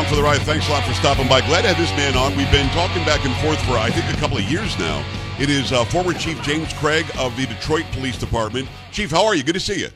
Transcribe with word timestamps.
along 0.00 0.08
for 0.08 0.16
the 0.16 0.22
ride. 0.22 0.40
Thanks 0.42 0.66
a 0.68 0.70
lot 0.70 0.82
for 0.84 0.94
stopping 0.94 1.28
by. 1.28 1.40
Glad 1.42 1.62
to 1.62 1.68
have 1.68 1.76
this 1.76 1.90
man 1.90 2.16
on. 2.16 2.34
We've 2.34 2.50
been 2.50 2.68
talking 2.70 3.04
back 3.04 3.24
and 3.26 3.34
forth 3.36 3.60
for, 3.66 3.72
I 3.72 3.90
think, 3.90 4.16
a 4.16 4.18
couple 4.18 4.38
of 4.38 4.44
years 4.44 4.78
now. 4.78 5.04
It 5.38 5.50
is 5.50 5.72
uh, 5.72 5.84
former 5.84 6.14
Chief 6.14 6.40
James 6.42 6.72
Craig 6.74 7.04
of 7.18 7.36
the 7.36 7.44
Detroit 7.46 7.84
Police 7.92 8.16
Department. 8.16 8.66
Chief, 8.92 9.10
how 9.10 9.26
are 9.26 9.34
you? 9.34 9.42
Good 9.42 9.54
to 9.54 9.60
see 9.60 9.80
you. 9.80 9.88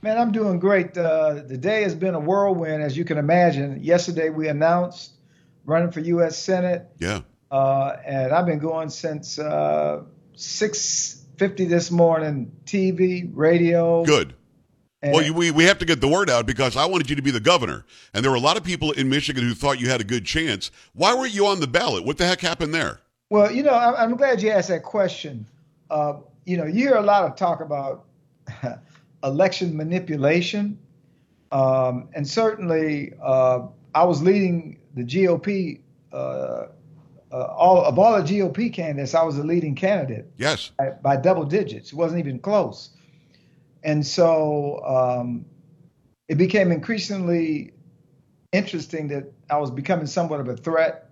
Man, 0.00 0.16
I'm 0.16 0.30
doing 0.30 0.60
great. 0.60 0.96
Uh, 0.96 1.42
the 1.44 1.56
day 1.56 1.82
has 1.82 1.96
been 1.96 2.14
a 2.14 2.20
whirlwind, 2.20 2.84
as 2.84 2.96
you 2.96 3.04
can 3.04 3.18
imagine. 3.18 3.82
Yesterday, 3.82 4.30
we 4.30 4.46
announced 4.46 5.12
running 5.64 5.90
for 5.90 6.00
U.S. 6.00 6.38
Senate. 6.38 6.86
Yeah. 6.98 7.22
Uh, 7.50 7.96
and 8.06 8.32
I've 8.32 8.46
been 8.46 8.60
going 8.60 8.90
since 8.90 9.40
uh, 9.40 10.04
6:50 10.36 11.68
this 11.68 11.90
morning. 11.90 12.52
TV, 12.64 13.28
radio. 13.32 14.04
Good. 14.04 14.34
Well, 15.02 15.22
you, 15.22 15.32
we, 15.32 15.50
we 15.50 15.64
have 15.64 15.78
to 15.78 15.84
get 15.84 16.00
the 16.00 16.08
word 16.08 16.28
out 16.28 16.46
because 16.46 16.76
I 16.76 16.84
wanted 16.86 17.08
you 17.08 17.16
to 17.16 17.22
be 17.22 17.30
the 17.30 17.40
governor. 17.40 17.84
And 18.14 18.24
there 18.24 18.30
were 18.30 18.36
a 18.36 18.40
lot 18.40 18.56
of 18.56 18.64
people 18.64 18.90
in 18.92 19.08
Michigan 19.08 19.44
who 19.44 19.54
thought 19.54 19.80
you 19.80 19.88
had 19.88 20.00
a 20.00 20.04
good 20.04 20.24
chance. 20.24 20.70
Why 20.94 21.14
weren't 21.14 21.34
you 21.34 21.46
on 21.46 21.60
the 21.60 21.68
ballot? 21.68 22.04
What 22.04 22.18
the 22.18 22.26
heck 22.26 22.40
happened 22.40 22.74
there? 22.74 23.00
Well, 23.30 23.52
you 23.52 23.62
know, 23.62 23.74
I'm, 23.74 23.94
I'm 23.94 24.16
glad 24.16 24.42
you 24.42 24.50
asked 24.50 24.68
that 24.68 24.82
question. 24.82 25.46
Uh, 25.90 26.14
you 26.46 26.56
know, 26.56 26.64
you 26.64 26.88
hear 26.88 26.96
a 26.96 27.02
lot 27.02 27.24
of 27.24 27.36
talk 27.36 27.60
about 27.60 28.06
election 29.22 29.76
manipulation. 29.76 30.78
Um, 31.52 32.08
and 32.14 32.26
certainly, 32.26 33.12
uh, 33.22 33.66
I 33.94 34.04
was 34.04 34.22
leading 34.22 34.78
the 34.94 35.04
GOP. 35.04 35.80
Uh, 36.12 36.66
uh, 37.30 37.42
all 37.44 37.84
of 37.84 37.98
all 37.98 38.16
the 38.16 38.22
GOP 38.22 38.72
candidates, 38.72 39.14
I 39.14 39.22
was 39.22 39.36
the 39.36 39.44
leading 39.44 39.74
candidate. 39.74 40.26
Yes. 40.38 40.72
By, 40.78 40.90
by 41.02 41.16
double 41.16 41.44
digits. 41.44 41.92
It 41.92 41.94
wasn't 41.94 42.20
even 42.20 42.38
close. 42.38 42.90
And 43.82 44.06
so 44.06 44.82
um, 44.84 45.44
it 46.28 46.36
became 46.36 46.72
increasingly 46.72 47.72
interesting 48.52 49.08
that 49.08 49.32
I 49.50 49.58
was 49.58 49.70
becoming 49.70 50.06
somewhat 50.06 50.40
of 50.40 50.48
a 50.48 50.56
threat. 50.56 51.10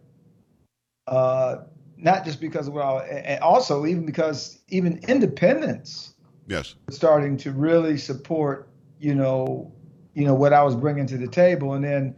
Uh, 1.06 1.58
not 1.96 2.24
just 2.24 2.40
because 2.40 2.68
of 2.68 2.74
what 2.74 2.84
I, 2.84 3.06
and 3.06 3.42
also 3.42 3.86
even 3.86 4.04
because 4.04 4.58
even 4.68 5.00
independents 5.08 6.14
yes 6.46 6.74
starting 6.90 7.36
to 7.38 7.52
really 7.52 7.96
support 7.96 8.68
you 9.00 9.14
know 9.14 9.72
you 10.14 10.24
know 10.24 10.34
what 10.34 10.52
I 10.52 10.62
was 10.62 10.76
bringing 10.76 11.06
to 11.06 11.16
the 11.16 11.26
table 11.26 11.74
and 11.74 11.84
then 11.84 12.14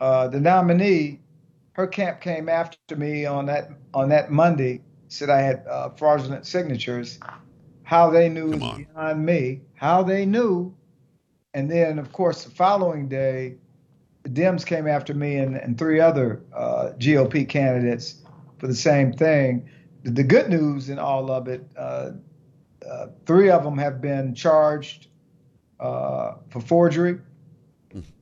uh, 0.00 0.28
the 0.28 0.40
nominee 0.40 1.20
her 1.72 1.86
camp 1.86 2.20
came 2.20 2.48
after 2.48 2.96
me 2.96 3.26
on 3.26 3.46
that 3.46 3.70
on 3.94 4.08
that 4.08 4.30
Monday 4.30 4.82
said 5.08 5.30
I 5.30 5.40
had 5.40 5.64
uh, 5.68 5.90
fraudulent 5.90 6.46
signatures 6.46 7.18
how 7.86 8.10
they 8.10 8.28
knew 8.28 8.50
beyond 8.56 9.24
me 9.24 9.60
how 9.74 10.02
they 10.02 10.26
knew 10.26 10.74
and 11.54 11.70
then 11.70 11.98
of 11.98 12.12
course 12.12 12.44
the 12.44 12.50
following 12.50 13.08
day 13.08 13.56
the 14.26 14.42
Dems 14.42 14.66
came 14.66 14.88
after 14.88 15.14
me 15.14 15.36
and, 15.36 15.56
and 15.56 15.78
three 15.78 16.00
other 16.00 16.42
uh, 16.52 16.90
GOP 16.98 17.48
candidates 17.48 18.22
for 18.58 18.66
the 18.66 18.74
same 18.74 19.12
thing. 19.12 19.68
The, 20.02 20.10
the 20.10 20.24
good 20.24 20.48
news 20.48 20.88
in 20.88 20.98
all 20.98 21.30
of 21.30 21.46
it, 21.46 21.64
uh, 21.76 22.10
uh, 22.88 23.06
three 23.24 23.50
of 23.50 23.62
them 23.62 23.78
have 23.78 24.00
been 24.00 24.34
charged 24.34 25.06
uh, 25.78 26.34
for 26.50 26.60
forgery, 26.60 27.20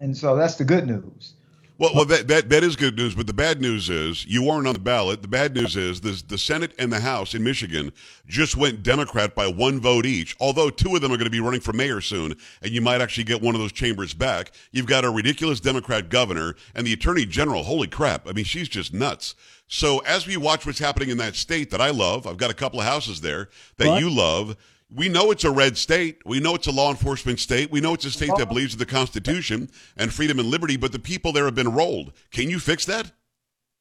and 0.00 0.16
so 0.16 0.36
that's 0.36 0.56
the 0.56 0.64
good 0.64 0.86
news. 0.86 1.34
Well, 1.76 1.90
well, 1.92 2.04
that, 2.04 2.28
that 2.28 2.48
that 2.50 2.62
is 2.62 2.76
good 2.76 2.96
news, 2.96 3.16
but 3.16 3.26
the 3.26 3.32
bad 3.32 3.60
news 3.60 3.90
is 3.90 4.24
you 4.26 4.44
weren't 4.44 4.68
on 4.68 4.74
the 4.74 4.78
ballot. 4.78 5.22
The 5.22 5.28
bad 5.28 5.54
news 5.54 5.74
is 5.74 6.00
the 6.02 6.22
the 6.28 6.38
Senate 6.38 6.72
and 6.78 6.92
the 6.92 7.00
House 7.00 7.34
in 7.34 7.42
Michigan 7.42 7.92
just 8.28 8.56
went 8.56 8.84
Democrat 8.84 9.34
by 9.34 9.48
one 9.48 9.80
vote 9.80 10.06
each. 10.06 10.36
Although 10.38 10.70
two 10.70 10.94
of 10.94 11.02
them 11.02 11.10
are 11.10 11.16
going 11.16 11.24
to 11.24 11.30
be 11.30 11.40
running 11.40 11.60
for 11.60 11.72
mayor 11.72 12.00
soon, 12.00 12.36
and 12.62 12.70
you 12.70 12.80
might 12.80 13.00
actually 13.00 13.24
get 13.24 13.42
one 13.42 13.56
of 13.56 13.60
those 13.60 13.72
chambers 13.72 14.14
back. 14.14 14.52
You've 14.70 14.86
got 14.86 15.04
a 15.04 15.10
ridiculous 15.10 15.58
Democrat 15.58 16.10
governor 16.10 16.54
and 16.76 16.86
the 16.86 16.92
Attorney 16.92 17.26
General. 17.26 17.64
Holy 17.64 17.88
crap! 17.88 18.28
I 18.28 18.32
mean, 18.32 18.44
she's 18.44 18.68
just 18.68 18.94
nuts. 18.94 19.34
So 19.66 19.98
as 20.00 20.28
we 20.28 20.36
watch 20.36 20.66
what's 20.66 20.78
happening 20.78 21.08
in 21.08 21.18
that 21.18 21.34
state 21.34 21.70
that 21.72 21.80
I 21.80 21.90
love, 21.90 22.24
I've 22.28 22.36
got 22.36 22.52
a 22.52 22.54
couple 22.54 22.78
of 22.78 22.86
houses 22.86 23.20
there 23.20 23.48
that 23.78 23.88
what? 23.88 24.00
you 24.00 24.10
love. 24.10 24.56
We 24.94 25.08
know 25.08 25.32
it's 25.32 25.42
a 25.42 25.50
red 25.50 25.76
state. 25.76 26.22
We 26.24 26.38
know 26.38 26.54
it's 26.54 26.68
a 26.68 26.72
law 26.72 26.90
enforcement 26.90 27.40
state. 27.40 27.70
We 27.72 27.80
know 27.80 27.94
it's 27.94 28.04
a 28.04 28.12
state 28.12 28.30
that 28.36 28.48
believes 28.48 28.74
in 28.74 28.78
the 28.78 28.86
Constitution 28.86 29.68
and 29.96 30.12
freedom 30.12 30.38
and 30.38 30.48
liberty, 30.48 30.76
but 30.76 30.92
the 30.92 31.00
people 31.00 31.32
there 31.32 31.46
have 31.46 31.54
been 31.56 31.72
rolled. 31.72 32.12
Can 32.30 32.48
you 32.48 32.60
fix 32.60 32.84
that? 32.84 33.10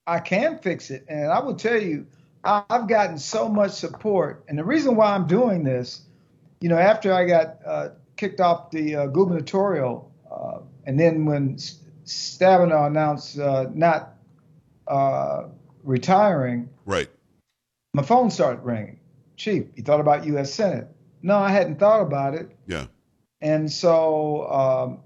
I 0.07 0.19
can 0.19 0.57
fix 0.57 0.90
it. 0.90 1.06
And 1.07 1.31
I 1.31 1.40
will 1.40 1.56
tell 1.56 1.79
you, 1.79 2.07
I've 2.44 2.88
gotten 2.88 3.19
so 3.19 3.47
much 3.47 3.72
support. 3.72 4.44
And 4.47 4.57
the 4.57 4.63
reason 4.63 4.96
why 4.96 5.13
I'm 5.13 5.28
doing 5.28 5.63
this, 5.63 6.02
you 6.62 6.69
know, 6.69 6.78
after 6.78 7.13
I 7.13 7.25
got 7.25 7.57
uh, 7.66 7.90
kicked 8.18 8.41
off 8.41 8.72
the 8.72 8.96
uh, 8.96 9.07
gubernatorial, 9.07 10.12
uh, 10.31 10.59
and 10.85 11.00
then 11.00 11.25
when 11.25 11.57
Stabenow 12.06 12.88
announced 12.88 13.38
uh, 13.38 13.68
not 13.73 14.16
uh, 14.88 15.44
retiring, 15.84 16.69
right, 16.85 17.09
my 17.94 18.03
phone 18.03 18.31
started 18.31 18.63
ringing. 18.63 19.00
Chief, 19.38 19.66
you 19.75 19.84
thought 19.84 20.00
about 20.00 20.25
U.S. 20.25 20.53
Senate? 20.53 20.92
No, 21.23 21.38
I 21.38 21.50
hadn't 21.50 21.79
thought 21.79 22.01
about 22.01 22.35
it. 22.35 22.56
Yeah. 22.67 22.85
And 23.41 23.72
so 23.72 24.47
um, 24.51 25.00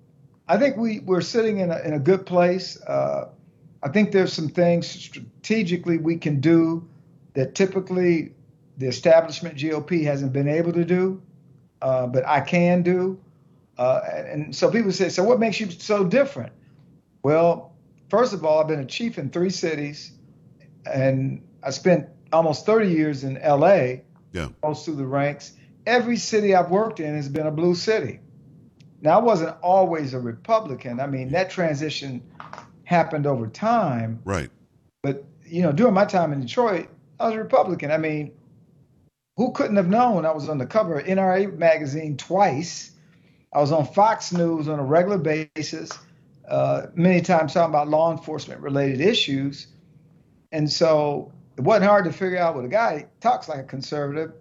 I 0.47 0.57
think 0.57 0.75
we, 0.75 0.99
we're 0.99 1.21
sitting 1.21 1.59
in 1.59 1.71
a, 1.71 1.77
in 1.79 1.93
a 1.93 1.99
good 1.99 2.25
place. 2.25 2.81
Uh, 2.81 3.29
I 3.83 3.89
think 3.89 4.11
there's 4.11 4.33
some 4.33 4.49
things 4.49 4.87
strategically 4.87 5.99
we 5.99 6.17
can 6.17 6.39
do 6.39 6.89
that 7.33 7.53
typically 7.53 8.33
the 8.77 8.87
establishment 8.87 9.57
GOP 9.57 10.03
hasn't 10.03 10.33
been 10.33 10.47
able 10.47 10.73
to 10.73 10.83
do, 10.83 11.21
uh, 11.83 12.07
but 12.07 12.25
I 12.25 12.41
can 12.41 12.81
do. 12.81 13.19
Uh, 13.77 14.01
and 14.07 14.55
so 14.55 14.71
people 14.71 14.91
say, 14.91 15.09
so 15.09 15.23
what 15.23 15.39
makes 15.39 15.59
you 15.59 15.69
so 15.69 16.03
different? 16.03 16.51
Well, 17.21 17.75
first 18.09 18.33
of 18.33 18.43
all, 18.43 18.59
I've 18.59 18.67
been 18.67 18.79
a 18.79 18.85
chief 18.85 19.19
in 19.19 19.29
three 19.29 19.51
cities, 19.51 20.13
and 20.91 21.43
I 21.61 21.69
spent 21.69 22.09
almost 22.33 22.65
30 22.65 22.89
years 22.89 23.23
in 23.23 23.35
LA, 23.35 24.01
yeah. 24.31 24.49
most 24.63 24.85
through 24.85 24.95
the 24.95 25.05
ranks 25.05 25.53
every 25.87 26.17
city 26.17 26.53
I've 26.53 26.69
worked 26.69 26.99
in 26.99 27.15
has 27.15 27.29
been 27.29 27.47
a 27.47 27.51
blue 27.51 27.73
city. 27.73 28.19
Now, 29.01 29.19
I 29.19 29.23
wasn't 29.23 29.55
always 29.61 30.13
a 30.13 30.19
Republican. 30.19 30.99
I 30.99 31.07
mean, 31.07 31.31
that 31.31 31.49
transition 31.49 32.21
happened 32.83 33.25
over 33.25 33.47
time. 33.47 34.19
Right. 34.25 34.49
But, 35.01 35.23
you 35.45 35.61
know, 35.61 35.71
during 35.71 35.93
my 35.93 36.05
time 36.05 36.33
in 36.33 36.41
Detroit, 36.41 36.89
I 37.19 37.27
was 37.27 37.35
a 37.35 37.39
Republican. 37.39 37.91
I 37.91 37.97
mean, 37.97 38.33
who 39.37 39.51
couldn't 39.51 39.77
have 39.77 39.87
known 39.87 40.25
I 40.25 40.31
was 40.31 40.49
on 40.49 40.57
the 40.57 40.65
cover 40.65 40.99
of 40.99 41.05
NRA 41.05 41.57
magazine 41.57 42.17
twice? 42.17 42.91
I 43.53 43.61
was 43.61 43.71
on 43.71 43.85
Fox 43.85 44.33
News 44.33 44.67
on 44.67 44.79
a 44.79 44.83
regular 44.83 45.17
basis, 45.17 45.91
uh, 46.47 46.87
many 46.95 47.21
times 47.21 47.53
talking 47.53 47.69
about 47.69 47.87
law 47.87 48.11
enforcement 48.11 48.61
related 48.61 48.99
issues. 48.99 49.67
And 50.51 50.71
so 50.71 51.31
it 51.55 51.61
wasn't 51.61 51.85
hard 51.85 52.05
to 52.05 52.11
figure 52.11 52.39
out 52.39 52.55
what 52.55 52.65
a 52.65 52.69
guy 52.69 53.07
talks 53.21 53.47
like 53.47 53.59
a 53.59 53.63
conservative 53.63 54.33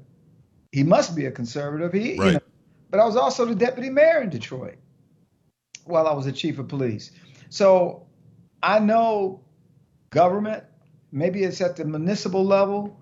he 0.76 0.82
must 0.82 1.16
be 1.16 1.24
a 1.24 1.30
conservative. 1.30 1.90
He, 1.94 2.18
right. 2.18 2.26
you 2.26 2.32
know, 2.34 2.40
but 2.90 3.00
I 3.00 3.06
was 3.06 3.16
also 3.16 3.46
the 3.46 3.54
deputy 3.54 3.88
mayor 3.88 4.20
in 4.20 4.28
Detroit 4.28 4.76
while 5.84 6.06
I 6.06 6.12
was 6.12 6.26
the 6.26 6.32
chief 6.32 6.58
of 6.58 6.68
police. 6.68 7.12
So 7.48 8.06
I 8.62 8.78
know 8.78 9.40
government, 10.10 10.64
maybe 11.12 11.44
it's 11.44 11.62
at 11.62 11.76
the 11.76 11.86
municipal 11.86 12.44
level, 12.44 13.00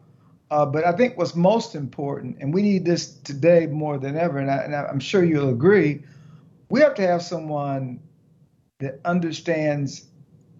uh, 0.52 0.64
but 0.64 0.86
I 0.86 0.92
think 0.92 1.18
what's 1.18 1.34
most 1.34 1.74
important, 1.74 2.36
and 2.38 2.54
we 2.54 2.62
need 2.62 2.84
this 2.84 3.12
today 3.12 3.66
more 3.66 3.98
than 3.98 4.16
ever, 4.16 4.38
and, 4.38 4.48
I, 4.52 4.88
am 4.88 5.00
sure 5.00 5.24
you'll 5.24 5.48
agree, 5.48 6.04
we 6.68 6.78
have 6.78 6.94
to 6.94 7.02
have 7.04 7.22
someone 7.22 7.98
that 8.78 9.00
understands 9.04 10.04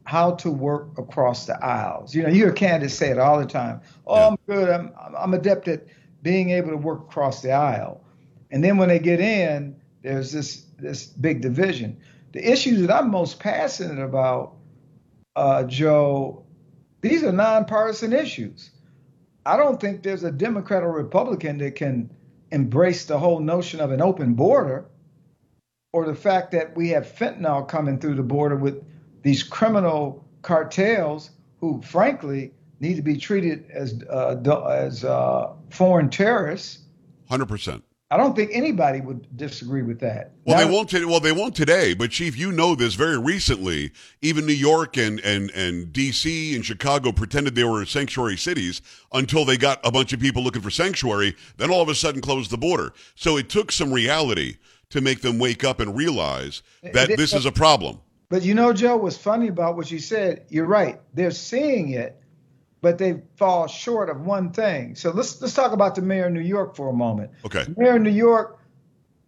how 0.03 0.33
to 0.33 0.51
work 0.51 0.99
across 0.99 1.47
the 1.47 1.65
aisles. 1.65 2.13
You 2.13 2.25
know, 2.25 2.31
you 2.31 2.47
hear 2.47 2.53
candidates 2.53 2.95
say 2.95 3.11
it 3.11 3.21
all 3.21 3.39
the 3.39 3.47
time. 3.47 3.83
Oh, 4.05 4.17
yeah. 4.17 4.27
I'm 4.27 4.39
good. 4.49 4.69
I'm, 4.69 4.93
I'm 5.17 5.33
adept 5.33 5.69
at 5.69 5.87
being 6.25 6.51
able 6.51 6.71
to 6.71 6.77
work 6.77 7.03
across 7.03 7.43
the 7.43 7.53
aisle. 7.53 8.03
And 8.51 8.65
then 8.65 8.79
when 8.79 8.89
they 8.89 8.99
get 8.99 9.21
in, 9.21 9.77
there's 10.03 10.33
this 10.33 10.65
this 10.79 11.07
big 11.07 11.41
division. 11.41 11.97
The 12.33 12.51
issues 12.51 12.81
that 12.81 12.91
I'm 12.91 13.11
most 13.11 13.39
passionate 13.39 14.03
about, 14.03 14.57
uh, 15.37 15.63
Joe, 15.65 16.45
these 17.01 17.23
are 17.23 17.31
nonpartisan 17.31 18.13
issues. 18.13 18.71
I 19.47 19.57
don't 19.57 19.81
think 19.81 20.03
there's 20.03 20.25
a 20.25 20.33
Democrat 20.33 20.83
or 20.83 20.91
Republican 20.91 21.59
that 21.59 21.77
can 21.77 22.11
embrace 22.51 23.05
the 23.05 23.19
whole 23.19 23.41
notion 23.41 23.81
of 23.81 23.93
an 23.93 24.01
open 24.01 24.35
border 24.35 24.87
or 25.93 26.07
the 26.07 26.15
fact 26.15 26.51
that 26.53 26.75
we 26.77 26.89
have 26.89 27.07
fentanyl 27.07 27.69
coming 27.69 27.99
through 27.99 28.15
the 28.15 28.23
border 28.23 28.57
with 28.57 28.83
these 29.23 29.43
criminal 29.43 30.25
cartels 30.43 31.31
who, 31.61 31.81
frankly, 31.83 32.53
need 32.85 32.97
to 32.97 33.03
be 33.03 33.17
treated 33.17 33.71
as 33.71 34.03
uh, 34.09 34.37
as 34.69 35.05
uh, 35.05 35.53
foreign 35.71 36.11
terrorists. 36.11 36.79
Hundred 37.29 37.47
percent. 37.47 37.83
I 38.11 38.17
don't 38.17 38.37
think 38.37 38.51
anybody 38.53 39.01
would 39.01 39.37
disagree 39.37 39.83
with 39.83 39.99
that. 40.01 40.33
Well, 40.45 40.59
now, 40.59 40.65
they 40.65 40.73
won't. 40.73 40.91
T- 40.91 41.05
well, 41.05 41.21
they 41.21 41.33
won't 41.33 41.57
today. 41.57 41.95
But 41.95 42.11
Chief, 42.11 42.37
you 42.37 42.53
know 42.53 42.75
this 42.75 42.95
very 42.95 43.19
recently. 43.19 43.91
Even 44.23 44.47
New 44.47 44.53
York 44.53 44.97
and 44.97 45.19
and 45.21 45.51
and 45.51 45.93
D.C. 45.93 46.55
and 46.55 46.65
Chicago 46.65 47.11
pretended 47.11 47.55
they 47.55 47.65
were 47.65 47.85
sanctuary 47.87 48.37
cities 48.37 48.83
until 49.13 49.45
they 49.45 49.57
got 49.57 49.81
a 49.85 49.91
bunch 49.91 50.13
of 50.13 50.21
people 50.21 50.43
looking 50.43 50.63
for 50.63 50.71
sanctuary. 50.71 51.35
Then 51.57 51.71
all 51.71 51.83
of 51.83 51.89
a 51.89 51.95
sudden 51.95 52.21
closed 52.21 52.51
the 52.51 52.59
border. 52.59 52.93
So 53.15 53.37
it 53.37 53.49
took 53.49 53.73
some 53.73 53.93
reality 53.93 54.59
to 54.91 55.01
make 55.01 55.23
them 55.23 55.39
wake 55.39 55.65
up 55.65 55.81
and 55.81 55.97
realize 55.97 56.63
that 56.83 57.09
this 57.17 57.33
is 57.33 57.47
a 57.47 57.53
problem. 57.53 58.01
But 58.29 58.43
you 58.43 58.55
know, 58.55 58.73
Joe, 58.73 58.97
what's 58.97 59.17
funny 59.17 59.49
about 59.49 59.77
what 59.77 59.91
you 59.91 59.99
said, 59.99 60.47
you're 60.49 60.67
right. 60.67 61.01
They're 61.15 61.31
seeing 61.31 61.91
it, 61.91 62.21
but 62.85 62.99
they 62.99 63.23
fall 63.37 63.67
short 63.67 64.11
of 64.11 64.21
one 64.27 64.53
thing. 64.53 64.95
So 64.95 65.11
let's 65.11 65.41
let's 65.41 65.55
talk 65.55 65.73
about 65.73 65.95
the 65.95 66.03
mayor 66.03 66.27
of 66.27 66.35
New 66.35 66.41
York 66.41 66.77
for 66.77 66.91
a 66.91 66.93
moment. 66.93 67.31
Okay. 67.43 67.65
The 67.65 67.75
mayor 67.79 67.97
of 67.97 68.03
New 68.03 68.11
York 68.11 68.59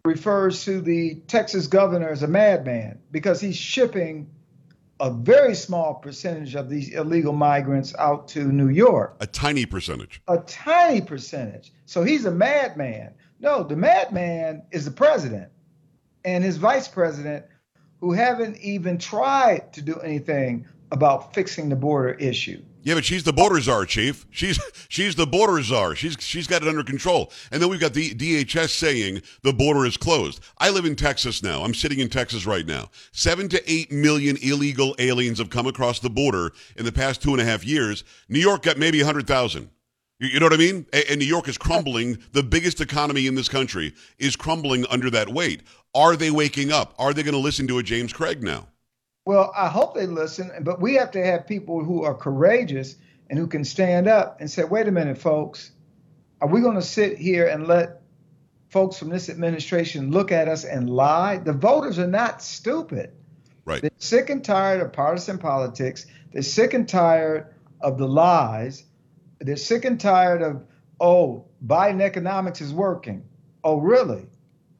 refers 0.05 0.63
to 0.65 0.79
the 0.79 1.15
Texas 1.27 1.65
governor 1.65 2.07
as 2.09 2.21
a 2.21 2.27
madman 2.27 2.99
because 3.09 3.41
he's 3.41 3.57
shipping 3.57 4.29
a 4.99 5.09
very 5.09 5.55
small 5.55 5.95
percentage 5.95 6.53
of 6.53 6.69
these 6.69 6.93
illegal 6.93 7.33
migrants 7.33 7.95
out 7.97 8.27
to 8.29 8.43
New 8.51 8.69
York. 8.69 9.17
A 9.21 9.25
tiny 9.25 9.65
percentage. 9.65 10.21
A 10.27 10.37
tiny 10.37 11.01
percentage. 11.01 11.73
So 11.87 12.03
he's 12.03 12.25
a 12.25 12.31
madman. 12.31 13.15
No, 13.39 13.63
the 13.63 13.75
madman 13.75 14.67
is 14.71 14.85
the 14.85 14.91
president 14.91 15.49
and 16.23 16.43
his 16.43 16.57
vice 16.57 16.87
president 16.87 17.45
who 18.01 18.11
haven't 18.11 18.57
even 18.57 18.99
tried 18.99 19.73
to 19.73 19.81
do 19.81 19.95
anything 19.95 20.67
about 20.91 21.33
fixing 21.33 21.69
the 21.69 21.75
border 21.75 22.13
issue. 22.13 22.61
Yeah, 22.87 22.93
but 22.93 23.03
she's 23.03 23.25
the 23.25 23.33
border 23.33 23.59
czar, 23.59 23.85
chief. 23.85 24.25
She's 24.31 24.57
she's 24.87 25.13
the 25.13 25.27
border 25.27 25.61
czar. 25.61 25.93
She's 25.93 26.15
she's 26.21 26.47
got 26.47 26.61
it 26.61 26.69
under 26.69 26.85
control. 26.85 27.33
And 27.51 27.61
then 27.61 27.69
we've 27.69 27.81
got 27.81 27.93
the 27.93 28.11
DHS 28.11 28.69
saying 28.69 29.23
the 29.43 29.51
border 29.51 29.85
is 29.85 29.97
closed. 29.97 30.39
I 30.57 30.69
live 30.69 30.85
in 30.85 30.95
Texas 30.95 31.43
now. 31.43 31.63
I'm 31.65 31.73
sitting 31.73 31.99
in 31.99 32.07
Texas 32.07 32.45
right 32.45 32.65
now. 32.65 32.89
Seven 33.11 33.49
to 33.49 33.61
eight 33.69 33.91
million 33.91 34.37
illegal 34.41 34.95
aliens 34.99 35.39
have 35.39 35.49
come 35.49 35.67
across 35.67 35.99
the 35.99 36.09
border 36.09 36.53
in 36.77 36.85
the 36.85 36.93
past 36.93 37.21
two 37.21 37.33
and 37.33 37.41
a 37.41 37.43
half 37.43 37.65
years. 37.65 38.05
New 38.29 38.39
York 38.39 38.61
got 38.61 38.77
maybe 38.77 39.01
hundred 39.01 39.27
thousand. 39.27 39.69
You 40.21 40.39
know 40.39 40.45
what 40.45 40.53
I 40.53 40.57
mean? 40.57 40.85
And 41.09 41.19
New 41.19 41.25
York 41.25 41.49
is 41.49 41.57
crumbling. 41.57 42.19
The 42.31 42.41
biggest 42.41 42.79
economy 42.79 43.27
in 43.27 43.35
this 43.35 43.49
country 43.49 43.95
is 44.17 44.37
crumbling 44.37 44.85
under 44.89 45.09
that 45.09 45.27
weight. 45.27 45.63
Are 45.93 46.15
they 46.15 46.31
waking 46.31 46.71
up? 46.71 46.93
Are 46.97 47.13
they 47.13 47.23
going 47.23 47.33
to 47.33 47.37
listen 47.39 47.67
to 47.67 47.79
a 47.79 47.83
James 47.83 48.13
Craig 48.13 48.41
now? 48.41 48.69
Well, 49.27 49.51
I 49.53 49.67
hope 49.67 49.93
they 49.93 50.05
listen, 50.05 50.53
but 50.61 50.79
we 50.79 50.93
have 50.93 51.11
to 51.11 51.21
have 51.21 51.47
people 51.47 51.83
who 51.83 52.03
are 52.05 52.13
courageous 52.13 52.95
and 53.29 53.37
who 53.37 53.45
can 53.45 53.65
stand 53.65 54.07
up 54.07 54.39
and 54.39 54.49
say, 54.49 54.63
wait 54.63 54.87
a 54.87 54.91
minute, 54.91 55.17
folks, 55.17 55.71
are 56.39 56.47
we 56.47 56.61
going 56.61 56.77
to 56.77 56.81
sit 56.81 57.17
here 57.17 57.45
and 57.45 57.67
let 57.67 58.03
folks 58.69 58.97
from 58.97 59.09
this 59.09 59.27
administration 59.27 60.11
look 60.11 60.31
at 60.31 60.47
us 60.47 60.63
and 60.63 60.89
lie? 60.89 61.39
The 61.39 61.51
voters 61.51 61.99
are 61.99 62.07
not 62.07 62.41
stupid. 62.41 63.11
Right. 63.65 63.81
They're 63.81 63.91
sick 63.97 64.29
and 64.29 64.45
tired 64.45 64.79
of 64.79 64.93
partisan 64.93 65.39
politics. 65.39 66.05
They're 66.31 66.41
sick 66.41 66.73
and 66.73 66.87
tired 66.87 67.53
of 67.81 67.97
the 67.97 68.07
lies. 68.07 68.85
They're 69.41 69.57
sick 69.57 69.83
and 69.83 69.99
tired 69.99 70.41
of, 70.41 70.63
oh, 71.01 71.43
Biden 71.65 71.99
economics 71.99 72.61
is 72.61 72.73
working. 72.73 73.25
Oh, 73.61 73.75
really? 73.81 74.25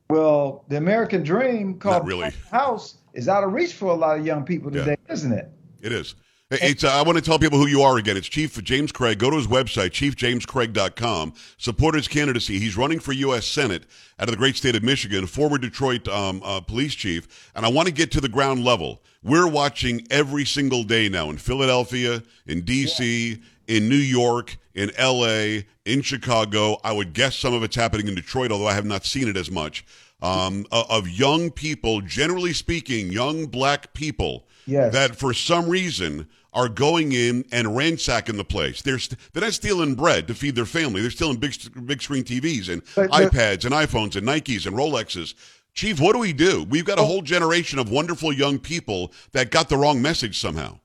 Well, 0.09 0.63
the 0.69 0.77
American 0.77 1.23
dream 1.23 1.77
called 1.79 2.03
Not 2.03 2.05
really. 2.05 2.31
House 2.51 2.97
is 3.13 3.27
out 3.27 3.43
of 3.43 3.53
reach 3.53 3.73
for 3.73 3.87
a 3.87 3.93
lot 3.93 4.17
of 4.17 4.25
young 4.25 4.43
people 4.45 4.73
Yeah. 4.73 4.83
today, 4.85 4.97
isn't 5.09 5.31
it? 5.33 5.49
It 5.81 5.91
is. 5.91 6.15
It's, 6.49 6.85
uh, 6.85 6.87
I 6.87 7.01
want 7.01 7.17
to 7.17 7.21
tell 7.21 7.37
people 7.37 7.59
who 7.59 7.67
you 7.67 7.81
are 7.81 7.97
again. 7.97 8.15
It's 8.15 8.27
Chief 8.29 8.63
James 8.63 8.93
Craig. 8.93 9.19
Go 9.19 9.29
to 9.29 9.35
his 9.35 9.47
website, 9.47 9.89
chiefjamescraig.com. 9.91 11.33
Support 11.57 11.95
his 11.95 12.07
candidacy. 12.07 12.57
He's 12.57 12.77
running 12.77 12.99
for 12.99 13.11
U.S. 13.11 13.45
Senate 13.45 13.83
out 14.17 14.29
of 14.29 14.31
the 14.31 14.37
great 14.37 14.55
state 14.55 14.73
of 14.73 14.81
Michigan, 14.81 15.27
former 15.27 15.57
Detroit 15.57 16.07
um, 16.07 16.41
uh, 16.45 16.61
police 16.61 16.95
chief. 16.95 17.51
And 17.53 17.65
I 17.65 17.69
want 17.69 17.89
to 17.89 17.93
get 17.93 18.11
to 18.11 18.21
the 18.21 18.29
ground 18.29 18.63
level. 18.63 19.01
We're 19.23 19.47
watching 19.47 20.07
every 20.09 20.45
single 20.45 20.83
day 20.85 21.09
now 21.09 21.29
in 21.29 21.37
Philadelphia, 21.37 22.23
in 22.45 22.61
D.C., 22.61 23.41
in 23.67 23.89
New 23.89 23.95
York, 23.95 24.57
in 24.73 24.91
L.A., 24.95 25.65
in 25.85 26.01
Chicago. 26.01 26.77
I 26.83 26.91
would 26.91 27.13
guess 27.13 27.35
some 27.35 27.53
of 27.53 27.63
it's 27.63 27.75
happening 27.75 28.07
in 28.07 28.15
Detroit, 28.15 28.51
although 28.51 28.67
I 28.67 28.73
have 28.73 28.85
not 28.85 29.05
seen 29.05 29.27
it 29.27 29.37
as 29.37 29.51
much. 29.51 29.85
Um, 30.21 30.65
of 30.71 31.07
young 31.07 31.51
people, 31.51 32.01
generally 32.01 32.51
speaking, 32.53 33.11
young 33.11 33.45
black 33.45 33.93
people 33.93 34.47
Yes. 34.65 34.91
that 34.93 35.15
for 35.15 35.31
some 35.33 35.69
reason 35.69 36.27
are 36.53 36.67
going 36.67 37.11
in 37.11 37.45
and 37.51 37.75
ransacking 37.77 38.35
the 38.35 38.43
place. 38.43 38.81
They're 38.81 38.97
st- 38.97 39.19
they're 39.31 39.43
not 39.43 39.53
stealing 39.53 39.93
bread 39.93 40.27
to 40.27 40.33
feed 40.33 40.55
their 40.55 40.65
family. 40.65 41.01
They're 41.01 41.11
stealing 41.11 41.37
big 41.37 41.53
big 41.85 42.01
screen 42.01 42.23
TVs 42.23 42.67
and 42.67 42.81
But- 42.95 43.11
but- 43.11 43.31
iPads 43.31 43.63
and 43.63 43.75
iPhones 43.75 44.15
and 44.15 44.27
Nikes 44.27 44.65
and 44.65 44.75
Rolexes. 44.75 45.35
Chief, 45.75 45.99
what 45.99 46.13
do 46.13 46.19
we 46.19 46.33
do? 46.33 46.65
We've 46.67 46.83
got 46.83 46.97
a 46.97 47.03
whole 47.03 47.21
generation 47.21 47.77
of 47.77 47.89
wonderful 47.89 48.33
young 48.33 48.57
people 48.57 49.13
that 49.33 49.51
got 49.51 49.69
the 49.69 49.77
wrong 49.77 50.01
message 50.01 50.39
somehow. 50.39 50.79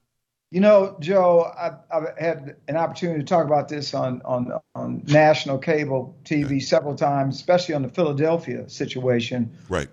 You 0.52 0.60
know, 0.60 0.98
Joe, 1.00 1.50
I've, 1.58 1.76
I've 1.90 2.18
had 2.18 2.56
an 2.68 2.76
opportunity 2.76 3.20
to 3.20 3.24
talk 3.24 3.46
about 3.46 3.70
this 3.70 3.94
on, 3.94 4.20
on, 4.26 4.52
on 4.74 5.02
national 5.06 5.56
cable 5.56 6.14
TV 6.24 6.62
several 6.62 6.94
times, 6.94 7.36
especially 7.36 7.74
on 7.74 7.80
the 7.80 7.88
Philadelphia 7.88 8.68
situation. 8.68 9.50
Right. 9.70 9.88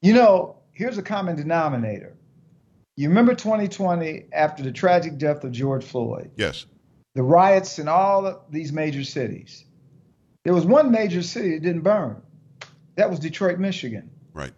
You 0.00 0.14
know, 0.14 0.56
here's 0.72 0.98
a 0.98 1.02
common 1.02 1.36
denominator. 1.36 2.16
You 2.96 3.10
remember 3.10 3.36
2020 3.36 4.24
after 4.32 4.64
the 4.64 4.72
tragic 4.72 5.18
death 5.18 5.44
of 5.44 5.52
George 5.52 5.84
Floyd, 5.84 6.32
Yes. 6.36 6.66
the 7.14 7.22
riots 7.22 7.78
in 7.78 7.86
all 7.86 8.26
of 8.26 8.40
these 8.50 8.72
major 8.72 9.04
cities. 9.04 9.64
There 10.42 10.52
was 10.52 10.66
one 10.66 10.90
major 10.90 11.22
city 11.22 11.50
that 11.54 11.62
didn't 11.62 11.82
burn. 11.82 12.20
That 12.96 13.08
was 13.08 13.20
Detroit, 13.20 13.60
Michigan, 13.60 14.10
Right. 14.34 14.52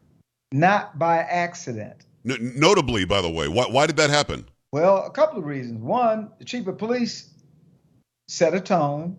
not 0.52 0.98
by 0.98 1.18
accident. 1.18 2.06
N- 2.26 2.54
notably, 2.56 3.04
by 3.04 3.20
the 3.20 3.30
way, 3.30 3.46
why, 3.48 3.66
why 3.66 3.86
did 3.86 3.98
that 3.98 4.08
happen? 4.08 4.46
Well, 4.74 5.06
a 5.06 5.10
couple 5.10 5.38
of 5.38 5.44
reasons. 5.44 5.80
One, 5.80 6.32
the 6.40 6.44
chief 6.44 6.66
of 6.66 6.78
police 6.78 7.30
set 8.26 8.54
a 8.54 8.60
tone. 8.60 9.16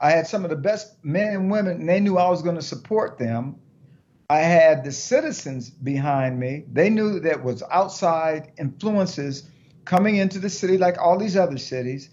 I 0.00 0.10
had 0.10 0.26
some 0.26 0.42
of 0.42 0.48
the 0.48 0.56
best 0.56 0.96
men 1.04 1.34
and 1.34 1.50
women, 1.50 1.80
and 1.80 1.86
they 1.86 2.00
knew 2.00 2.16
I 2.16 2.30
was 2.30 2.40
going 2.40 2.56
to 2.56 2.62
support 2.62 3.18
them. 3.18 3.56
I 4.30 4.38
had 4.38 4.84
the 4.84 4.92
citizens 4.92 5.68
behind 5.68 6.40
me. 6.40 6.64
They 6.72 6.88
knew 6.88 7.20
that 7.20 7.44
was 7.44 7.62
outside 7.70 8.52
influences 8.58 9.50
coming 9.84 10.16
into 10.16 10.38
the 10.38 10.48
city 10.48 10.78
like 10.78 10.96
all 10.96 11.18
these 11.18 11.36
other 11.36 11.58
cities. 11.58 12.08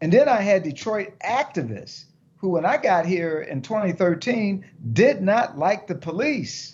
And 0.00 0.12
then 0.12 0.28
I 0.28 0.40
had 0.40 0.64
Detroit 0.64 1.12
activists 1.24 2.06
who, 2.38 2.48
when 2.48 2.66
I 2.66 2.78
got 2.78 3.06
here 3.06 3.42
in 3.42 3.62
2013, 3.62 4.64
did 4.92 5.22
not 5.22 5.56
like 5.56 5.86
the 5.86 5.94
police. 5.94 6.72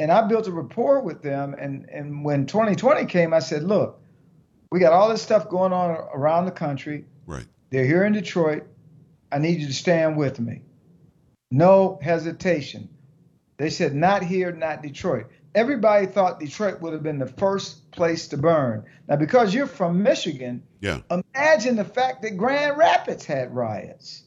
And 0.00 0.10
I 0.10 0.26
built 0.26 0.48
a 0.48 0.52
rapport 0.52 1.02
with 1.02 1.22
them. 1.22 1.54
And, 1.56 1.88
and 1.88 2.24
when 2.24 2.46
2020 2.46 3.06
came, 3.06 3.32
I 3.32 3.38
said, 3.38 3.62
look, 3.62 4.00
we 4.70 4.78
got 4.80 4.92
all 4.92 5.08
this 5.08 5.22
stuff 5.22 5.48
going 5.48 5.72
on 5.72 5.90
around 6.14 6.44
the 6.44 6.50
country. 6.52 7.04
Right. 7.26 7.46
They're 7.70 7.86
here 7.86 8.04
in 8.04 8.12
Detroit. 8.12 8.64
I 9.32 9.38
need 9.38 9.60
you 9.60 9.66
to 9.66 9.72
stand 9.72 10.16
with 10.16 10.40
me. 10.40 10.62
No 11.50 11.98
hesitation. 12.02 12.88
They 13.56 13.70
said, 13.70 13.94
not 13.94 14.22
here, 14.22 14.52
not 14.52 14.82
Detroit. 14.82 15.26
Everybody 15.54 16.06
thought 16.06 16.38
Detroit 16.38 16.80
would 16.80 16.92
have 16.92 17.02
been 17.02 17.18
the 17.18 17.26
first 17.26 17.90
place 17.90 18.28
to 18.28 18.36
burn. 18.36 18.84
Now, 19.08 19.16
because 19.16 19.52
you're 19.52 19.66
from 19.66 20.02
Michigan, 20.02 20.62
Yeah. 20.80 21.00
imagine 21.10 21.76
the 21.76 21.84
fact 21.84 22.22
that 22.22 22.36
Grand 22.36 22.78
Rapids 22.78 23.24
had 23.24 23.54
riots. 23.54 24.22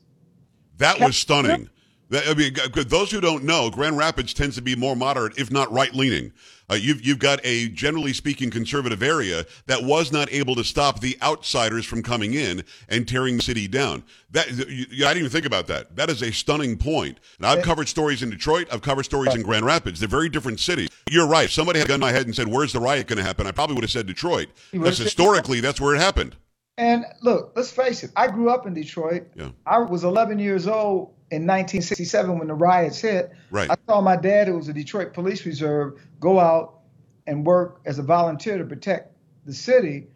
That 0.77 1.00
was 1.00 1.15
stunning. 1.17 1.70
I 2.13 2.34
mean, 2.34 2.55
those 2.88 3.12
who 3.12 3.22
don't 3.22 3.43
know, 3.43 3.70
Grand 3.70 3.98
Rapids 3.98 4.34
tends 4.34 4.55
to 4.55 4.62
be 4.62 4.75
more 4.75 4.96
moderate, 4.96 5.38
if 5.38 5.51
not 5.51 5.72
right 5.72 5.93
leaning. 5.93 6.32
Uh, 6.70 6.75
you've 6.75 7.05
you've 7.05 7.20
got 7.20 7.39
a 7.43 7.67
generally 7.70 8.13
speaking 8.13 8.50
conservative 8.50 9.03
area 9.03 9.46
that 9.65 9.84
was 9.84 10.12
not 10.12 10.32
able 10.32 10.55
to 10.55 10.63
stop 10.63 11.01
the 11.01 11.17
outsiders 11.22 11.86
from 11.86 12.01
coming 12.01 12.34
in 12.34 12.63
and 12.88 13.08
tearing 13.08 13.38
the 13.38 13.43
city 13.43 13.67
down. 13.67 14.03
That 14.32 14.50
you, 14.70 15.05
I 15.05 15.10
didn't 15.10 15.17
even 15.17 15.29
think 15.29 15.46
about 15.46 15.67
that. 15.67 15.96
That 15.96 16.10
is 16.10 16.22
a 16.22 16.32
stunning 16.32 16.77
point. 16.77 17.20
And 17.38 17.46
I've 17.46 17.63
covered 17.63 17.89
stories 17.89 18.24
in 18.24 18.29
Detroit. 18.29 18.67
I've 18.72 18.82
covered 18.82 19.03
stories 19.03 19.36
in 19.36 19.41
Grand 19.41 19.65
Rapids. 19.65 20.00
They're 20.00 20.10
very 20.10 20.29
different 20.29 20.60
cities. 20.60 20.89
You're 21.10 21.27
right. 21.27 21.46
If 21.46 21.51
somebody 21.51 21.79
had 21.79 21.88
a 21.88 21.89
gun 21.89 22.00
to 22.00 22.05
my 22.05 22.12
head 22.12 22.25
and 22.25 22.36
said, 22.36 22.48
"Where's 22.48 22.74
the 22.74 22.79
riot 22.79 23.08
going 23.08 23.17
to 23.17 23.24
happen?" 23.24 23.46
I 23.46 23.51
probably 23.51 23.75
would 23.75 23.84
have 23.84 23.91
said 23.91 24.08
Detroit. 24.08 24.48
Because 24.72 24.98
historically, 24.98 25.60
that's 25.60 25.82
where 25.82 25.96
it 25.96 26.00
happened. 26.00 26.36
And 26.77 27.06
look, 27.22 27.53
let's 27.56 27.72
face 27.72 28.03
it, 28.03 28.12
I 28.15 28.27
grew 28.27 28.50
up 28.50 28.65
in 28.65 28.74
Detroit. 28.74 29.27
Yeah. 29.36 29.51
I 29.65 29.80
was 29.80 30.03
11 30.03 30.39
years 30.39 30.68
old 30.68 31.13
in 31.30 31.44
1967 31.44 32.39
when 32.39 32.48
the 32.48 32.53
riots 32.53 33.00
hit. 33.00 33.32
Right. 33.51 33.70
I 33.70 33.75
saw 33.88 34.01
my 34.01 34.15
dad, 34.15 34.48
who 34.48 34.56
was 34.56 34.70
a 34.70 34.74
Detroit 34.74 35.13
Police 35.13 35.46
Reserve, 35.46 36.01
go 36.20 36.39
out 36.39 36.80
and 37.27 37.46
work 37.46 37.82
as 37.86 38.00
a 38.00 38.03
volunteer 38.03 38.58
to 38.58 38.65
protect 38.65 39.15
the 39.46 39.53
city. 39.53 40.08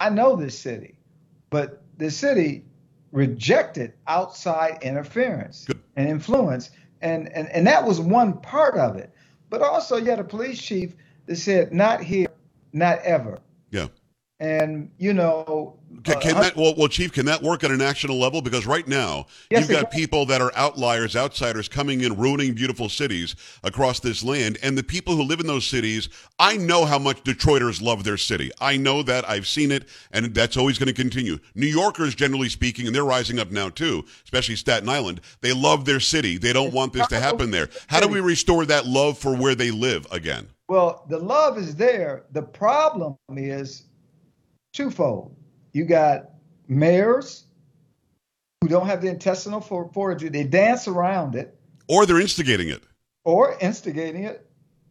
I 0.00 0.10
know 0.10 0.34
this 0.34 0.58
city, 0.58 0.98
but 1.50 1.82
the 1.98 2.10
city 2.10 2.64
rejected 3.12 3.92
outside 4.08 4.78
interference 4.82 5.64
Good. 5.66 5.80
and 5.94 6.08
influence, 6.08 6.70
and, 7.00 7.32
and 7.32 7.48
and 7.48 7.66
that 7.68 7.86
was 7.86 8.00
one 8.00 8.40
part 8.40 8.76
of 8.76 8.96
it. 8.96 9.12
But 9.50 9.62
also, 9.62 9.96
you 9.96 10.10
had 10.10 10.18
a 10.18 10.24
police 10.24 10.60
chief 10.60 10.94
that 11.26 11.36
said, 11.36 11.72
"Not 11.72 12.02
here, 12.02 12.28
not 12.72 12.98
ever." 13.02 13.38
Yeah. 13.70 13.86
And 14.40 14.90
you 14.98 15.14
know, 15.14 15.78
Can, 16.02 16.16
uh, 16.16 16.40
that 16.40 16.56
well, 16.56 16.74
well, 16.76 16.88
Chief? 16.88 17.12
Can 17.12 17.24
that 17.26 17.40
work 17.40 17.62
at 17.62 17.70
a 17.70 17.76
national 17.76 18.18
level? 18.18 18.42
Because 18.42 18.66
right 18.66 18.86
now 18.86 19.26
Yes, 19.48 19.60
you've 19.60 19.70
got 19.70 19.92
people 19.92 20.26
that 20.26 20.40
are 20.40 20.50
outliers, 20.56 21.14
outsiders 21.14 21.68
coming 21.68 22.00
in, 22.00 22.16
ruining 22.16 22.52
beautiful 22.52 22.88
cities 22.88 23.36
across 23.62 24.00
this 24.00 24.24
land, 24.24 24.58
and 24.60 24.76
the 24.76 24.82
people 24.82 25.14
who 25.14 25.22
live 25.22 25.38
in 25.38 25.46
those 25.46 25.66
cities. 25.66 26.08
I 26.40 26.56
know 26.56 26.84
how 26.84 26.98
much 26.98 27.22
Detroiters 27.22 27.80
love 27.80 28.02
their 28.02 28.16
city. 28.16 28.50
I 28.60 28.76
know 28.76 29.04
that. 29.04 29.28
I've 29.28 29.46
seen 29.46 29.70
it, 29.70 29.88
and 30.10 30.34
that's 30.34 30.56
always 30.56 30.78
going 30.78 30.88
to 30.88 30.92
continue. 30.92 31.38
New 31.54 31.66
Yorkers, 31.66 32.16
generally 32.16 32.48
speaking, 32.48 32.86
and 32.86 32.94
they're 32.94 33.04
rising 33.04 33.38
up 33.38 33.52
now 33.52 33.68
too, 33.68 34.04
especially 34.24 34.56
Staten 34.56 34.88
Island. 34.88 35.20
They 35.42 35.52
love 35.52 35.84
their 35.84 36.00
city. 36.00 36.38
They 36.38 36.52
don't 36.52 36.74
want 36.74 36.92
this 36.92 37.06
to 37.08 37.20
happen 37.20 37.52
there. 37.52 37.68
How 37.86 38.00
do 38.00 38.08
we 38.08 38.18
restore 38.20 38.66
that 38.66 38.84
love 38.84 39.16
for 39.16 39.36
where 39.36 39.54
they 39.54 39.70
live 39.70 40.08
again? 40.10 40.48
Well, 40.68 41.04
the 41.08 41.18
love 41.18 41.56
is 41.56 41.76
there. 41.76 42.24
The 42.32 42.42
problem 42.42 43.16
is 43.28 43.84
twofold. 44.74 45.34
You 45.72 45.84
got 45.84 46.30
mayors 46.68 47.44
who 48.60 48.68
don't 48.68 48.86
have 48.86 49.00
the 49.00 49.08
intestinal 49.08 49.60
fortitude. 49.60 50.32
They 50.32 50.44
dance 50.44 50.86
around 50.86 51.34
it. 51.34 51.56
Or 51.88 52.04
they're 52.04 52.20
instigating 52.20 52.68
it. 52.68 52.82
Or 53.24 53.56
instigating 53.60 54.24
it, 54.24 54.46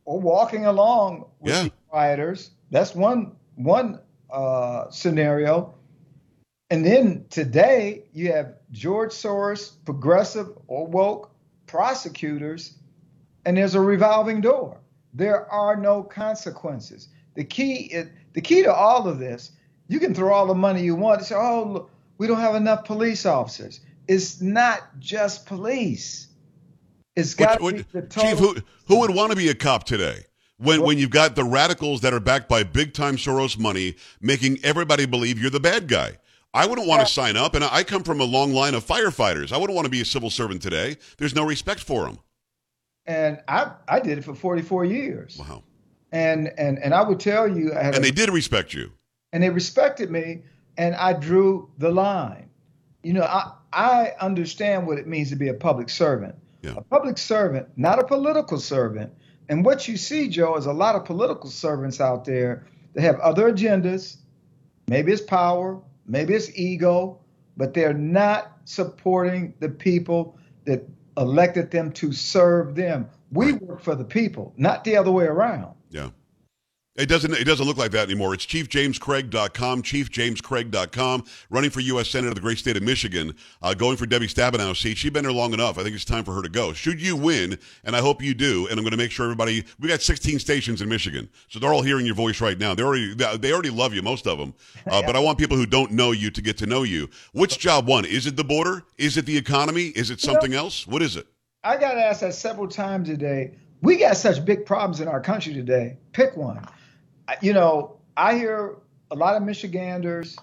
or 0.05 0.19
walking 0.19 0.65
along 0.65 1.25
with 1.39 1.53
Yeah. 1.53 1.63
the 1.63 1.71
rioters. 1.93 2.51
That's 2.71 2.95
one 2.95 3.35
one 3.55 3.99
uh, 4.31 4.89
scenario. 4.89 5.75
And 6.71 6.83
then 6.83 7.25
today 7.29 8.05
you 8.13 8.31
have 8.31 8.55
George 8.71 9.11
Soros, 9.11 9.73
progressive 9.85 10.47
or 10.65 10.87
woke 10.87 11.29
prosecutors, 11.67 12.77
and 13.45 13.57
there's 13.57 13.75
a 13.75 13.79
revolving 13.79 14.41
door. 14.41 14.79
There 15.13 15.47
are 15.51 15.75
no 15.75 16.01
consequences. 16.01 17.09
The 17.35 17.43
key 17.43 17.91
is 17.93 18.07
the 18.33 18.41
key 18.41 18.63
to 18.63 18.73
all 18.73 19.07
of 19.07 19.19
this. 19.19 19.51
You 19.93 20.00
can 20.00 20.15
throw 20.15 20.33
all 20.33 20.47
the 20.47 20.55
money 20.55 20.81
you 20.81 20.95
want 20.95 21.19
and 21.19 21.27
say, 21.27 21.35
"Oh, 21.35 21.63
look, 21.71 21.91
we 22.17 22.25
don't 22.25 22.39
have 22.39 22.55
enough 22.55 22.83
police 22.85 23.27
officers." 23.27 23.79
It's 24.07 24.41
not 24.41 24.79
just 25.00 25.45
police. 25.45 26.29
It's 27.15 27.35
got 27.35 27.59
to 27.59 27.71
be 27.71 27.85
the 27.91 28.01
total. 28.01 28.23
Chief, 28.31 28.39
who, 28.39 28.55
who 28.88 29.00
would 29.01 29.13
want 29.13 29.29
to 29.31 29.38
be 29.38 29.50
a 29.50 29.53
cop 29.55 29.83
today? 29.83 30.25
When, 30.57 30.81
when 30.81 30.97
you've 30.97 31.12
got 31.12 31.35
the 31.35 31.43
radicals 31.43 32.01
that 32.01 32.12
are 32.13 32.19
backed 32.19 32.50
by 32.50 32.63
big 32.63 32.93
time 32.93 33.17
Soros 33.17 33.57
money 33.59 33.95
making 34.19 34.57
everybody 34.63 35.05
believe 35.05 35.38
you're 35.39 35.51
the 35.51 35.59
bad 35.59 35.88
guy. 35.88 36.17
I 36.55 36.65
wouldn't 36.65 36.88
want 36.88 37.01
to 37.05 37.13
sign 37.13 37.38
up, 37.38 37.53
and 37.53 37.63
I 37.63 37.83
come 37.83 38.01
from 38.03 38.19
a 38.19 38.23
long 38.23 38.51
line 38.53 38.73
of 38.73 38.83
firefighters. 38.85 39.51
I 39.51 39.57
wouldn't 39.57 39.75
want 39.75 39.85
to 39.85 39.91
be 39.91 40.01
a 40.01 40.05
civil 40.05 40.29
servant 40.31 40.62
today. 40.63 40.97
There's 41.19 41.35
no 41.35 41.45
respect 41.45 41.81
for 41.81 42.05
them. 42.05 42.17
and 43.05 43.41
I 43.47 43.71
I 43.88 44.00
did 44.00 44.17
it 44.17 44.23
for 44.23 44.33
44 44.33 44.85
years. 44.85 45.38
Wow. 45.38 45.62
And 46.12 46.51
and 46.57 46.79
and 46.79 46.93
I 46.95 47.03
would 47.03 47.19
tell 47.19 47.47
you, 47.47 47.73
I 47.73 47.83
had 47.83 47.95
And 47.95 48.03
a- 48.03 48.07
they 48.07 48.12
did 48.12 48.29
respect 48.31 48.73
you. 48.73 48.91
And 49.33 49.43
they 49.43 49.49
respected 49.49 50.09
me, 50.09 50.43
and 50.77 50.95
I 50.95 51.11
drew 51.11 51.69
the 51.79 51.91
line. 51.91 52.49
You 53.03 53.13
know, 53.13 53.23
I 53.23 53.51
I 53.73 54.13
understand 54.21 54.87
what 54.87 54.97
it 54.97 55.07
means 55.07 55.29
to 55.31 55.35
be 55.35 55.49
a 55.49 55.53
public 55.53 55.89
servant. 55.89 56.35
Yeah. 56.61 56.75
A 56.77 56.81
public 56.81 57.17
servant, 57.17 57.67
not 57.75 57.99
a 57.99 58.05
political 58.05 58.59
servant. 58.59 59.11
And 59.49 59.65
what 59.65 59.87
you 59.87 59.97
see, 59.97 60.29
Joe, 60.29 60.55
is 60.55 60.67
a 60.67 60.71
lot 60.71 60.95
of 60.95 61.03
political 61.03 61.49
servants 61.49 61.99
out 61.99 62.23
there 62.23 62.65
that 62.93 63.01
have 63.01 63.19
other 63.19 63.51
agendas. 63.51 64.17
Maybe 64.87 65.11
it's 65.11 65.21
power, 65.21 65.81
maybe 66.07 66.33
it's 66.33 66.57
ego, 66.57 67.19
but 67.57 67.73
they're 67.73 67.93
not 67.93 68.57
supporting 68.65 69.53
the 69.59 69.69
people 69.69 70.37
that 70.65 70.87
elected 71.17 71.71
them 71.71 71.91
to 71.93 72.13
serve 72.13 72.75
them. 72.75 73.09
We 73.31 73.53
work 73.53 73.81
for 73.81 73.95
the 73.95 74.05
people, 74.05 74.53
not 74.55 74.83
the 74.83 74.95
other 74.95 75.11
way 75.11 75.25
around. 75.25 75.73
Yeah. 75.89 76.09
It 76.95 77.07
doesn't 77.07 77.33
it 77.33 77.45
doesn't 77.45 77.65
look 77.65 77.77
like 77.77 77.89
that 77.91 78.03
anymore. 78.07 78.35
It's 78.35 78.45
chiefjamescraig.com, 78.45 79.81
chiefjamescraig.com, 79.81 81.23
running 81.50 81.71
for 81.71 81.79
U.S. 81.79 82.07
Senate 82.09 82.27
of 82.27 82.35
the 82.35 82.41
great 82.41 82.59
state 82.59 82.77
of 82.77 82.83
Michigan, 82.83 83.33
uh, 83.63 83.73
going 83.73 83.97
for 83.97 84.05
Debbie 84.05 84.27
Stabenow's 84.27 84.77
seat. 84.77 84.97
She's 85.00 85.09
been 85.09 85.23
there 85.23 85.31
long 85.31 85.53
enough. 85.53 85.79
I 85.79 85.83
think 85.83 85.95
it's 85.95 86.05
time 86.05 86.23
for 86.23 86.33
her 86.35 86.43
to 86.43 86.50
go. 86.50 86.71
Should 86.71 87.01
you 87.01 87.15
win, 87.15 87.57
and 87.83 87.95
I 87.95 88.00
hope 88.00 88.21
you 88.21 88.35
do, 88.35 88.67
and 88.67 88.77
I'm 88.77 88.83
going 88.83 88.91
to 88.91 88.97
make 88.97 89.09
sure 89.09 89.25
everybody, 89.25 89.63
we 89.79 89.88
got 89.88 90.03
16 90.03 90.38
stations 90.38 90.83
in 90.83 90.89
Michigan, 90.89 91.27
so 91.50 91.57
they're 91.57 91.73
all 91.73 91.81
hearing 91.81 92.05
your 92.05 92.13
voice 92.13 92.39
right 92.41 92.59
now. 92.59 92.75
They 92.75 92.83
already 92.83 93.15
they 93.15 93.51
already 93.51 93.71
love 93.71 93.95
you, 93.95 94.03
most 94.03 94.27
of 94.27 94.38
them. 94.38 94.53
Uh, 94.85 95.01
But 95.01 95.15
I 95.15 95.19
want 95.19 95.39
people 95.39 95.57
who 95.57 95.65
don't 95.65 95.91
know 95.91 96.12
you 96.12 96.29
to 96.29 96.41
get 96.41 96.57
to 96.57 96.65
know 96.67 96.83
you. 96.83 97.09
Which 97.31 97.57
job 97.57 97.88
won? 97.88 98.05
Is 98.05 98.27
it 98.27 98.35
the 98.35 98.43
border? 98.43 98.83
Is 98.97 99.17
it 99.17 99.25
the 99.25 99.35
economy? 99.35 99.88
Is 99.95 100.12
it 100.12 100.19
something 100.19 100.53
else? 100.53 100.85
What 100.85 101.01
is 101.01 101.15
it? 101.15 101.25
I 101.63 101.77
got 101.77 101.97
asked 101.97 102.21
that 102.21 102.33
several 102.35 102.67
times 102.67 103.07
today. 103.07 103.55
We 103.81 103.95
got 103.97 104.17
such 104.17 104.43
big 104.45 104.65
problems 104.65 105.00
in 105.01 105.07
our 105.07 105.21
country 105.21 105.53
today. 105.53 105.97
Pick 106.12 106.35
one. 106.38 106.63
You 107.42 107.53
know, 107.53 108.00
I 108.18 108.38
hear 108.38 108.77
a 109.12 109.15
lot 109.15 109.36
of 109.36 109.44
Michiganders 109.44 110.38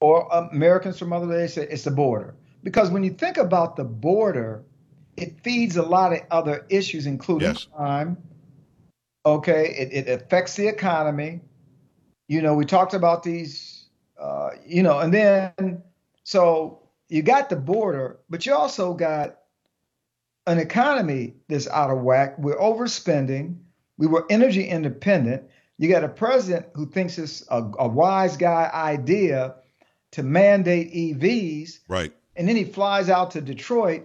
or 0.00 0.28
Americans 0.30 0.98
from 0.98 1.12
other 1.12 1.26
states 1.48 1.54
say 1.54 1.72
it's 1.72 1.84
the 1.84 1.90
border. 1.90 2.34
Because 2.62 2.90
when 2.90 3.04
you 3.04 3.10
think 3.10 3.36
about 3.36 3.76
the 3.76 3.84
border, 3.84 4.64
it 5.16 5.40
feeds 5.42 5.76
a 5.76 5.82
lot 5.82 6.12
of 6.12 6.20
other 6.30 6.66
issues, 6.68 7.06
including 7.06 7.48
Yes. 7.48 7.68
crime. 7.72 8.16
Okay, 9.24 9.74
it, 9.78 10.08
it 10.08 10.08
affects 10.08 10.56
the 10.56 10.68
economy. 10.68 11.40
You 12.28 12.42
know, 12.42 12.54
we 12.54 12.64
talked 12.64 12.94
about 12.94 13.22
these, 13.22 13.86
uh, 14.20 14.50
you 14.64 14.82
know, 14.82 14.98
and 14.98 15.12
then 15.12 15.82
so 16.24 16.80
you 17.08 17.22
got 17.22 17.48
the 17.48 17.56
border, 17.56 18.18
but 18.28 18.46
you 18.46 18.54
also 18.54 18.94
got 18.94 19.38
an 20.46 20.58
economy 20.58 21.34
that's 21.48 21.68
out 21.68 21.90
of 21.90 22.02
whack. 22.02 22.38
We're 22.38 22.58
overspending. 22.58 23.56
We 23.98 24.06
were 24.06 24.26
energy 24.30 24.64
independent. 24.64 25.44
You 25.78 25.88
got 25.88 26.04
a 26.04 26.08
president 26.08 26.66
who 26.74 26.86
thinks 26.86 27.18
it's 27.18 27.44
a, 27.50 27.58
a 27.78 27.88
wise 27.88 28.36
guy 28.36 28.70
idea 28.72 29.56
to 30.12 30.22
mandate 30.22 30.92
EVs, 30.94 31.80
Right. 31.88 32.12
and 32.34 32.48
then 32.48 32.56
he 32.56 32.64
flies 32.64 33.10
out 33.10 33.32
to 33.32 33.40
Detroit, 33.40 34.04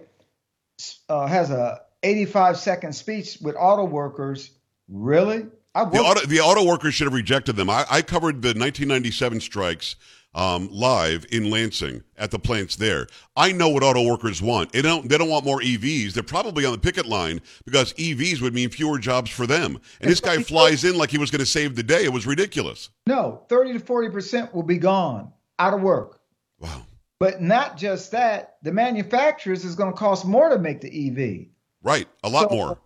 uh, 1.08 1.26
has 1.26 1.50
a 1.50 1.80
85 2.02 2.58
second 2.58 2.92
speech 2.94 3.38
with 3.40 3.56
auto 3.58 3.84
workers. 3.84 4.50
Really? 4.88 5.46
I 5.74 5.84
The 5.86 5.98
auto, 6.00 6.26
the 6.26 6.40
auto 6.40 6.64
workers 6.64 6.92
should 6.94 7.06
have 7.06 7.14
rejected 7.14 7.56
them. 7.56 7.70
I, 7.70 7.86
I 7.90 8.02
covered 8.02 8.42
the 8.42 8.48
1997 8.48 9.40
strikes 9.40 9.96
um, 10.34 10.68
live 10.70 11.26
in 11.30 11.50
Lansing 11.50 12.02
at 12.16 12.30
the 12.30 12.38
plants 12.38 12.76
there. 12.76 13.06
I 13.36 13.52
know 13.52 13.68
what 13.68 13.82
auto 13.82 14.02
workers 14.02 14.40
want. 14.40 14.72
They 14.72 14.80
don't. 14.82 15.08
They 15.08 15.18
don't 15.18 15.28
want 15.28 15.44
more 15.44 15.60
EVs. 15.60 16.12
They're 16.14 16.22
probably 16.22 16.64
on 16.64 16.72
the 16.72 16.78
picket 16.78 17.06
line 17.06 17.40
because 17.66 17.92
EVs 17.94 18.40
would 18.40 18.54
mean 18.54 18.70
fewer 18.70 18.98
jobs 18.98 19.30
for 19.30 19.46
them. 19.46 19.78
And 20.00 20.10
this 20.10 20.20
guy 20.20 20.42
flies 20.42 20.84
in 20.84 20.96
like 20.96 21.10
he 21.10 21.18
was 21.18 21.30
going 21.30 21.40
to 21.40 21.46
save 21.46 21.76
the 21.76 21.82
day. 21.82 22.04
It 22.04 22.12
was 22.12 22.26
ridiculous. 22.26 22.88
no, 23.06 23.42
30 23.48 23.74
to 23.74 23.78
40 23.80 24.08
percent 24.10 24.54
will 24.54 24.62
be 24.62 24.78
gone 24.78 25.32
out 25.58 25.74
of 25.74 25.82
work. 25.82 26.20
Wow. 26.58 26.82
But 27.20 27.40
not 27.40 27.76
just 27.76 28.12
that, 28.12 28.56
the 28.62 28.72
manufacturers 28.72 29.64
is 29.64 29.74
going 29.76 29.92
to 29.92 29.96
cost 29.98 30.24
more 30.24 30.48
to 30.48 30.58
make 30.58 30.80
the 30.80 30.88
EV. 31.08 31.46
Right. 31.82 32.08
A 32.24 32.28
lot 32.28 32.50
So- 32.50 32.56
more. 32.56 32.78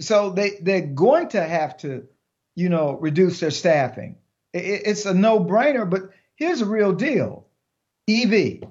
so 0.00 0.30
they 0.30 0.58
they're 0.62 0.86
going 0.86 1.28
to 1.30 1.42
have 1.42 1.76
to, 1.78 2.06
you 2.54 2.68
know, 2.68 2.92
reduce 3.00 3.40
their 3.40 3.50
staffing. 3.50 4.16
It, 4.52 4.82
it's 4.86 5.04
a 5.06 5.12
no-brainer. 5.12 5.88
But 5.90 6.10
here's 6.36 6.60
a 6.60 6.66
real 6.66 6.92
deal: 6.92 7.46
EV. 8.08 8.62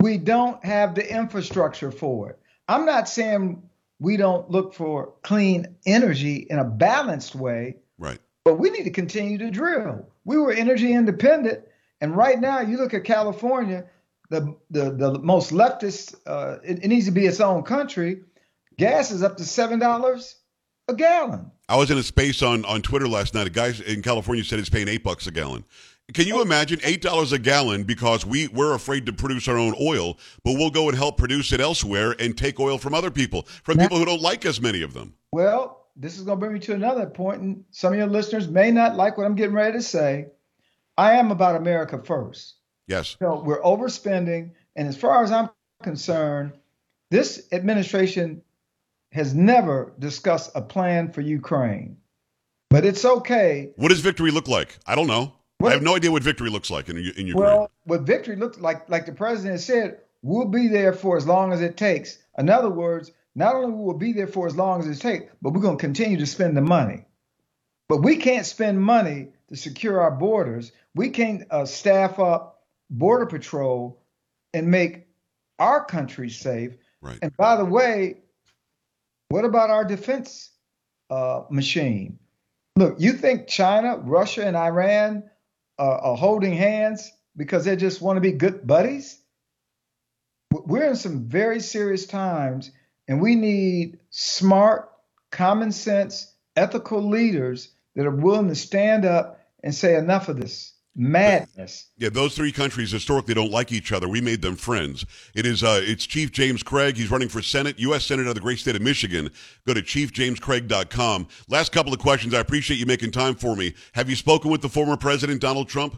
We 0.00 0.18
don't 0.18 0.64
have 0.64 0.94
the 0.94 1.08
infrastructure 1.10 1.90
for 1.90 2.30
it. 2.30 2.38
I'm 2.68 2.84
not 2.86 3.08
saying 3.08 3.62
we 3.98 4.16
don't 4.16 4.48
look 4.50 4.74
for 4.74 5.14
clean 5.22 5.76
energy 5.86 6.46
in 6.48 6.58
a 6.58 6.64
balanced 6.64 7.34
way, 7.34 7.76
Right. 7.98 8.20
but 8.44 8.58
we 8.58 8.70
need 8.70 8.84
to 8.84 8.90
continue 8.90 9.38
to 9.38 9.50
drill. 9.50 10.06
We 10.24 10.36
were 10.36 10.52
energy 10.52 10.92
independent, 10.92 11.64
and 12.00 12.16
right 12.16 12.38
now 12.38 12.60
you 12.60 12.76
look 12.76 12.94
at 12.94 13.04
California, 13.04 13.86
the 14.30 14.54
the, 14.70 14.90
the 14.92 15.18
most 15.18 15.50
leftist. 15.52 16.14
Uh, 16.26 16.58
it, 16.62 16.84
it 16.84 16.88
needs 16.88 17.06
to 17.06 17.12
be 17.12 17.26
its 17.26 17.40
own 17.40 17.62
country. 17.64 18.20
Gas 18.76 19.10
is 19.10 19.24
up 19.24 19.36
to 19.38 19.44
seven 19.44 19.78
dollars 19.80 20.36
a 20.86 20.94
gallon. 20.94 21.50
I 21.68 21.76
was 21.76 21.90
in 21.90 21.98
a 21.98 22.02
space 22.02 22.40
on, 22.42 22.64
on 22.64 22.80
Twitter 22.80 23.08
last 23.08 23.34
night. 23.34 23.46
A 23.46 23.50
guy 23.50 23.72
in 23.86 24.00
California 24.02 24.44
said 24.44 24.58
he's 24.58 24.70
paying 24.70 24.88
eight 24.88 25.02
bucks 25.02 25.26
a 25.26 25.30
gallon. 25.32 25.64
Can 26.14 26.26
you 26.26 26.38
oh. 26.38 26.42
imagine 26.42 26.80
eight 26.84 27.02
dollars 27.02 27.32
a 27.32 27.38
gallon 27.38 27.84
because 27.84 28.24
we 28.24 28.48
we're 28.48 28.74
afraid 28.74 29.06
to 29.06 29.12
produce 29.12 29.46
our 29.46 29.58
own 29.58 29.74
oil, 29.80 30.18
but 30.42 30.52
we'll 30.52 30.70
go 30.70 30.88
and 30.88 30.96
help 30.96 31.18
produce 31.18 31.52
it 31.52 31.60
elsewhere 31.60 32.14
and 32.18 32.36
take 32.36 32.58
oil 32.58 32.78
from 32.78 32.94
other 32.94 33.10
people, 33.10 33.42
from 33.62 33.76
Now- 33.76 33.84
people 33.84 33.98
who 33.98 34.06
don't 34.06 34.22
like 34.22 34.46
us, 34.46 34.60
many 34.60 34.82
of 34.82 34.94
them. 34.94 35.14
Well, 35.32 35.86
this 35.96 36.16
is 36.16 36.24
going 36.24 36.38
to 36.38 36.40
bring 36.40 36.54
me 36.54 36.60
to 36.60 36.74
another 36.74 37.06
point, 37.06 37.42
and 37.42 37.64
some 37.70 37.92
of 37.92 37.98
your 37.98 38.08
listeners 38.08 38.48
may 38.48 38.70
not 38.70 38.96
like 38.96 39.18
what 39.18 39.26
I'm 39.26 39.34
getting 39.34 39.54
ready 39.54 39.76
to 39.76 39.82
say. 39.82 40.28
I 40.96 41.14
am 41.14 41.30
about 41.30 41.56
America 41.56 42.00
first. 42.02 42.54
Yes. 42.86 43.16
So 43.18 43.42
we're 43.44 43.60
overspending, 43.60 44.52
and 44.76 44.88
as 44.88 44.96
far 44.96 45.22
as 45.22 45.30
I'm 45.30 45.50
concerned, 45.82 46.52
this 47.10 47.48
administration 47.52 48.42
has 49.12 49.34
never 49.34 49.92
discussed 49.98 50.52
a 50.54 50.62
plan 50.62 51.12
for 51.12 51.20
Ukraine. 51.20 51.98
But 52.70 52.84
it's 52.84 53.04
okay. 53.04 53.70
What 53.76 53.88
does 53.88 54.00
victory 54.00 54.30
look 54.30 54.48
like? 54.48 54.78
I 54.86 54.94
don't 54.94 55.06
know. 55.06 55.32
What- 55.58 55.70
I 55.70 55.74
have 55.74 55.82
no 55.82 55.96
idea 55.96 56.10
what 56.10 56.22
victory 56.22 56.50
looks 56.50 56.70
like 56.70 56.88
in, 56.88 56.96
in 56.96 57.26
Ukraine. 57.26 57.34
Well, 57.34 57.70
what 57.84 58.02
victory 58.02 58.36
looks 58.36 58.58
like, 58.58 58.88
like 58.88 59.06
the 59.06 59.12
president 59.12 59.60
said, 59.60 60.00
we'll 60.22 60.46
be 60.46 60.68
there 60.68 60.92
for 60.92 61.16
as 61.16 61.26
long 61.26 61.52
as 61.52 61.60
it 61.60 61.76
takes. 61.76 62.18
In 62.38 62.48
other 62.48 62.70
words, 62.70 63.10
not 63.34 63.54
only 63.54 63.72
will 63.72 63.94
we 63.94 64.06
be 64.06 64.12
there 64.12 64.26
for 64.26 64.46
as 64.46 64.56
long 64.56 64.80
as 64.80 64.86
it 64.86 65.00
takes, 65.00 65.32
but 65.42 65.52
we're 65.52 65.60
going 65.60 65.76
to 65.76 65.80
continue 65.80 66.18
to 66.18 66.26
spend 66.26 66.56
the 66.56 66.60
money. 66.62 67.04
But 67.88 67.98
we 67.98 68.16
can't 68.16 68.46
spend 68.46 68.80
money 68.80 69.28
to 69.48 69.56
secure 69.56 70.00
our 70.00 70.10
borders. 70.10 70.72
We 70.94 71.10
can't 71.10 71.44
uh, 71.50 71.64
staff 71.64 72.18
up 72.18 72.62
border 72.90 73.26
patrol 73.26 74.02
and 74.52 74.68
make 74.68 75.06
our 75.58 75.84
country 75.84 76.30
safe. 76.30 76.72
right. 77.00 77.18
And 77.22 77.36
by 77.36 77.56
the 77.56 77.64
way, 77.64 78.18
what 79.28 79.44
about 79.44 79.70
our 79.70 79.84
defense 79.84 80.50
uh, 81.10 81.42
machine? 81.50 82.18
Look, 82.76 83.00
you 83.00 83.12
think 83.12 83.48
China, 83.48 83.98
Russia, 83.98 84.46
and 84.46 84.56
Iran 84.56 85.24
uh, 85.78 85.98
are 86.02 86.16
holding 86.16 86.54
hands 86.54 87.12
because 87.36 87.64
they 87.64 87.76
just 87.76 88.00
want 88.00 88.16
to 88.16 88.20
be 88.20 88.32
good 88.32 88.66
buddies? 88.66 89.20
We're 90.50 90.88
in 90.88 90.96
some 90.96 91.28
very 91.28 91.60
serious 91.60 92.06
times, 92.06 92.70
and 93.06 93.20
we 93.20 93.34
need 93.34 93.98
smart, 94.10 94.90
common 95.30 95.72
sense 95.72 96.34
ethical 96.56 97.08
leaders 97.08 97.70
that 97.94 98.06
are 98.06 98.10
willing 98.10 98.48
to 98.48 98.54
stand 98.54 99.04
up 99.04 99.40
and 99.62 99.74
say 99.74 99.96
enough 99.96 100.28
of 100.28 100.40
this 100.40 100.72
madness. 100.98 101.86
Yeah, 101.96 102.08
those 102.08 102.34
three 102.34 102.50
countries 102.50 102.90
historically 102.90 103.32
don't 103.32 103.52
like 103.52 103.70
each 103.72 103.92
other. 103.92 104.08
We 104.08 104.20
made 104.20 104.42
them 104.42 104.56
friends. 104.56 105.06
It 105.34 105.46
is 105.46 105.62
uh, 105.62 105.80
it's 105.82 106.04
Chief 106.04 106.32
James 106.32 106.62
Craig. 106.62 106.96
He's 106.96 107.10
running 107.10 107.28
for 107.28 107.40
Senate, 107.40 107.78
U.S. 107.78 108.04
Senator 108.04 108.28
of 108.28 108.34
the 108.34 108.40
great 108.40 108.58
state 108.58 108.74
of 108.76 108.82
Michigan. 108.82 109.30
Go 109.66 109.74
to 109.74 109.80
chiefjamescraig.com. 109.80 111.28
Last 111.48 111.72
couple 111.72 111.92
of 111.92 112.00
questions. 112.00 112.34
I 112.34 112.40
appreciate 112.40 112.78
you 112.78 112.86
making 112.86 113.12
time 113.12 113.36
for 113.36 113.54
me. 113.54 113.74
Have 113.92 114.10
you 114.10 114.16
spoken 114.16 114.50
with 114.50 114.60
the 114.60 114.68
former 114.68 114.96
president 114.96 115.40
Donald 115.40 115.68
Trump? 115.68 115.94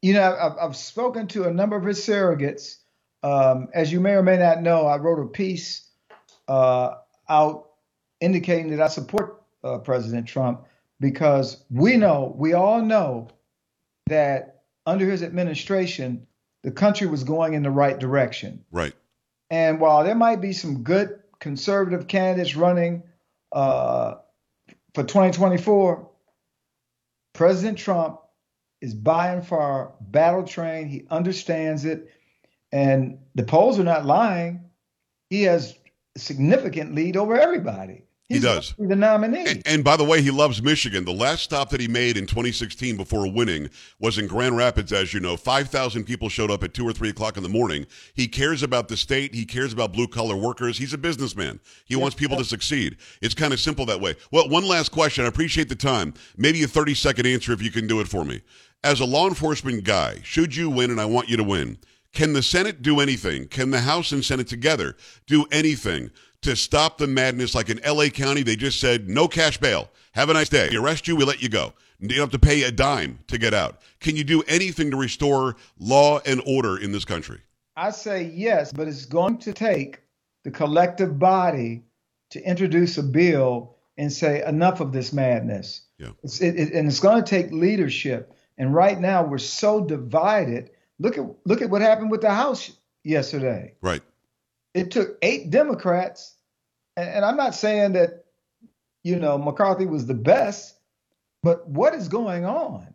You 0.00 0.14
know, 0.14 0.36
I've, 0.40 0.70
I've 0.70 0.76
spoken 0.76 1.28
to 1.28 1.44
a 1.44 1.52
number 1.52 1.76
of 1.76 1.84
his 1.84 1.98
surrogates. 2.00 2.78
Um, 3.22 3.68
as 3.72 3.92
you 3.92 4.00
may 4.00 4.12
or 4.12 4.22
may 4.22 4.38
not 4.38 4.62
know, 4.62 4.86
I 4.86 4.96
wrote 4.96 5.22
a 5.22 5.28
piece 5.28 5.88
uh, 6.48 6.94
out 7.28 7.70
indicating 8.20 8.70
that 8.70 8.80
I 8.80 8.88
support 8.88 9.42
uh, 9.62 9.78
President 9.78 10.26
Trump 10.26 10.66
because 11.00 11.64
we 11.70 11.96
know, 11.96 12.34
we 12.36 12.54
all 12.54 12.82
know 12.82 13.28
that 14.06 14.62
under 14.86 15.08
his 15.08 15.22
administration, 15.22 16.26
the 16.62 16.70
country 16.70 17.06
was 17.06 17.24
going 17.24 17.54
in 17.54 17.62
the 17.62 17.70
right 17.70 17.98
direction. 17.98 18.64
Right. 18.70 18.94
And 19.50 19.80
while 19.80 20.04
there 20.04 20.14
might 20.14 20.40
be 20.40 20.52
some 20.52 20.82
good 20.82 21.20
conservative 21.38 22.08
candidates 22.08 22.56
running 22.56 23.02
uh, 23.52 24.16
for 24.94 25.04
2024, 25.04 26.10
President 27.34 27.78
Trump 27.78 28.20
is 28.80 28.94
by 28.94 29.32
and 29.32 29.46
far 29.46 29.92
battle 30.00 30.44
trained. 30.44 30.90
He 30.90 31.06
understands 31.10 31.84
it. 31.84 32.10
And 32.72 33.18
the 33.34 33.44
polls 33.44 33.78
are 33.78 33.84
not 33.84 34.04
lying. 34.04 34.64
He 35.30 35.42
has 35.44 35.74
a 36.16 36.18
significant 36.18 36.94
lead 36.94 37.16
over 37.16 37.38
everybody. 37.38 38.04
He's 38.28 38.38
he 38.38 38.48
does. 38.48 38.74
The 38.78 38.96
nominee. 38.96 39.44
And, 39.46 39.62
and, 39.66 39.84
by 39.84 39.98
the 39.98 40.04
way, 40.04 40.22
he 40.22 40.30
loves 40.30 40.62
Michigan. 40.62 41.04
The 41.04 41.12
last 41.12 41.42
stop 41.42 41.68
that 41.70 41.80
he 41.80 41.88
made 41.88 42.16
in 42.16 42.26
2016 42.26 42.96
before 42.96 43.30
winning 43.30 43.68
was 43.98 44.16
in 44.16 44.26
Grand 44.26 44.56
Rapids, 44.56 44.94
as 44.94 45.12
you 45.12 45.20
know. 45.20 45.36
5,000 45.36 46.04
people 46.04 46.30
showed 46.30 46.50
up 46.50 46.64
at 46.64 46.72
2 46.72 46.88
or 46.88 46.94
3 46.94 47.10
o'clock 47.10 47.36
in 47.36 47.42
the 47.42 47.50
morning. 47.50 47.86
He 48.14 48.26
cares 48.26 48.62
about 48.62 48.88
the 48.88 48.96
state. 48.96 49.34
He 49.34 49.44
cares 49.44 49.74
about 49.74 49.92
blue 49.92 50.08
collar 50.08 50.36
workers. 50.36 50.78
He's 50.78 50.94
a 50.94 50.98
businessman. 50.98 51.60
He 51.84 51.94
yes, 51.94 52.00
wants 52.00 52.16
people 52.16 52.38
yes. 52.38 52.46
to 52.46 52.48
succeed. 52.48 52.96
It's 53.20 53.34
kind 53.34 53.52
of 53.52 53.60
simple 53.60 53.84
that 53.86 54.00
way. 54.00 54.16
Well, 54.30 54.48
one 54.48 54.66
last 54.66 54.90
question. 54.90 55.26
I 55.26 55.28
appreciate 55.28 55.68
the 55.68 55.74
time. 55.74 56.14
Maybe 56.38 56.62
a 56.62 56.68
30 56.68 56.94
second 56.94 57.26
answer 57.26 57.52
if 57.52 57.60
you 57.60 57.70
can 57.70 57.86
do 57.86 58.00
it 58.00 58.08
for 58.08 58.24
me. 58.24 58.40
As 58.82 59.00
a 59.00 59.04
law 59.04 59.28
enforcement 59.28 59.84
guy, 59.84 60.20
should 60.22 60.56
you 60.56 60.70
win, 60.70 60.90
and 60.90 61.00
I 61.00 61.04
want 61.04 61.28
you 61.28 61.36
to 61.36 61.44
win, 61.44 61.76
can 62.14 62.32
the 62.32 62.42
Senate 62.42 62.80
do 62.80 63.00
anything? 63.00 63.48
Can 63.48 63.70
the 63.70 63.80
House 63.80 64.12
and 64.12 64.24
Senate 64.24 64.46
together 64.46 64.96
do 65.26 65.44
anything 65.50 66.10
to 66.44 66.56
stop 66.56 66.98
the 66.98 67.06
madness. 67.06 67.54
Like 67.54 67.68
in 67.68 67.80
LA 67.86 68.08
County, 68.08 68.42
they 68.42 68.56
just 68.56 68.80
said, 68.80 69.08
no 69.08 69.28
cash 69.28 69.58
bail. 69.58 69.90
Have 70.12 70.30
a 70.30 70.32
nice 70.32 70.48
day. 70.48 70.68
We 70.70 70.76
arrest 70.76 71.08
you, 71.08 71.16
we 71.16 71.24
let 71.24 71.42
you 71.42 71.48
go. 71.48 71.72
You 72.00 72.08
don't 72.08 72.18
have 72.18 72.30
to 72.30 72.38
pay 72.38 72.62
a 72.62 72.70
dime 72.70 73.18
to 73.28 73.38
get 73.38 73.54
out. 73.54 73.80
Can 74.00 74.16
you 74.16 74.24
do 74.24 74.42
anything 74.42 74.90
to 74.90 74.96
restore 74.96 75.56
law 75.78 76.20
and 76.26 76.42
order 76.46 76.76
in 76.76 76.92
this 76.92 77.04
country? 77.04 77.40
I 77.76 77.90
say 77.90 78.24
yes, 78.24 78.72
but 78.72 78.88
it's 78.88 79.06
going 79.06 79.38
to 79.38 79.52
take 79.52 80.00
the 80.44 80.50
collective 80.50 81.18
body 81.18 81.82
to 82.30 82.42
introduce 82.42 82.98
a 82.98 83.02
bill 83.02 83.76
and 83.96 84.12
say 84.12 84.44
enough 84.44 84.80
of 84.80 84.92
this 84.92 85.12
madness. 85.12 85.82
Yeah. 85.98 86.10
It's, 86.22 86.40
it, 86.40 86.56
it, 86.56 86.72
and 86.72 86.88
it's 86.88 87.00
going 87.00 87.22
to 87.22 87.28
take 87.28 87.50
leadership. 87.52 88.34
And 88.58 88.74
right 88.74 88.98
now 88.98 89.24
we're 89.24 89.38
so 89.38 89.84
divided. 89.84 90.70
Look 90.98 91.18
at 91.18 91.24
look 91.44 91.62
at 91.62 91.70
what 91.70 91.80
happened 91.80 92.10
with 92.10 92.20
the 92.20 92.30
House 92.30 92.72
yesterday. 93.02 93.74
Right. 93.80 94.02
It 94.74 94.90
took 94.90 95.16
eight 95.22 95.50
Democrats 95.50 96.34
and 96.96 97.24
I'm 97.24 97.36
not 97.36 97.54
saying 97.54 97.94
that, 97.94 98.24
you 99.02 99.16
know, 99.16 99.36
McCarthy 99.38 99.86
was 99.86 100.06
the 100.06 100.14
best, 100.14 100.76
but 101.42 101.68
what 101.68 101.94
is 101.94 102.08
going 102.08 102.44
on? 102.44 102.86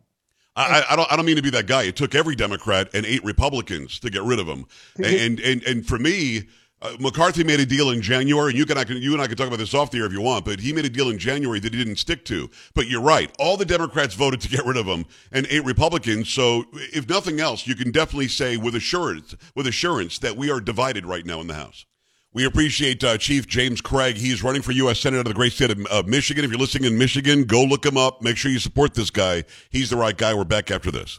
I, 0.56 0.84
I, 0.90 0.96
don't. 0.96 1.10
I 1.12 1.16
don't 1.16 1.26
mean 1.26 1.36
to 1.36 1.42
be 1.42 1.50
that 1.50 1.66
guy. 1.66 1.84
It 1.84 1.96
took 1.96 2.14
every 2.14 2.34
Democrat 2.34 2.90
and 2.92 3.06
eight 3.06 3.24
Republicans 3.24 4.00
to 4.00 4.10
get 4.10 4.22
rid 4.22 4.40
of 4.40 4.48
him. 4.48 4.66
And 4.96 5.38
and 5.40 5.62
and 5.62 5.86
for 5.86 5.98
me, 5.98 6.48
uh, 6.82 6.96
McCarthy 6.98 7.44
made 7.44 7.60
a 7.60 7.66
deal 7.66 7.90
in 7.90 8.00
January, 8.00 8.50
and 8.50 8.58
you 8.58 8.64
can 8.64 8.78
I 8.78 8.84
can 8.84 8.96
you 8.96 9.12
and 9.12 9.20
I 9.20 9.26
can 9.26 9.36
talk 9.36 9.46
about 9.46 9.58
this 9.58 9.74
off 9.74 9.90
the 9.90 9.98
air 9.98 10.06
if 10.06 10.12
you 10.12 10.22
want. 10.22 10.44
But 10.44 10.60
he 10.60 10.72
made 10.72 10.86
a 10.86 10.90
deal 10.90 11.10
in 11.10 11.18
January 11.18 11.60
that 11.60 11.74
he 11.74 11.78
didn't 11.78 11.98
stick 11.98 12.24
to. 12.26 12.48
But 12.74 12.88
you're 12.88 13.02
right. 13.02 13.30
All 13.38 13.56
the 13.56 13.66
Democrats 13.66 14.14
voted 14.14 14.40
to 14.42 14.48
get 14.48 14.64
rid 14.64 14.76
of 14.76 14.86
him, 14.86 15.04
and 15.30 15.46
eight 15.50 15.64
Republicans. 15.64 16.30
So 16.30 16.64
if 16.72 17.08
nothing 17.08 17.40
else, 17.40 17.66
you 17.66 17.74
can 17.74 17.90
definitely 17.90 18.28
say 18.28 18.56
with 18.56 18.74
assurance 18.74 19.36
with 19.54 19.66
assurance 19.66 20.18
that 20.20 20.36
we 20.36 20.50
are 20.50 20.60
divided 20.60 21.04
right 21.04 21.26
now 21.26 21.40
in 21.40 21.46
the 21.46 21.54
House. 21.54 21.84
We 22.32 22.44
appreciate 22.44 23.02
uh, 23.02 23.18
Chief 23.18 23.48
James 23.48 23.80
Craig. 23.80 24.16
He's 24.16 24.42
running 24.42 24.62
for 24.62 24.70
U.S. 24.72 25.00
Senator 25.00 25.20
of 25.20 25.26
the 25.26 25.34
great 25.34 25.52
state 25.52 25.72
of 25.72 26.06
Michigan. 26.06 26.44
If 26.44 26.50
you're 26.50 26.60
listening 26.60 26.90
in 26.90 26.96
Michigan, 26.96 27.42
go 27.42 27.64
look 27.64 27.84
him 27.84 27.96
up. 27.96 28.22
Make 28.22 28.36
sure 28.36 28.52
you 28.52 28.60
support 28.60 28.94
this 28.94 29.10
guy. 29.10 29.42
He's 29.70 29.90
the 29.90 29.96
right 29.96 30.16
guy. 30.16 30.32
We're 30.32 30.44
back 30.44 30.70
after 30.70 30.92
this. 30.92 31.18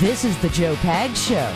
This 0.00 0.24
is 0.24 0.34
the 0.38 0.48
Joe 0.48 0.74
Pags 0.76 1.28
Show. 1.28 1.54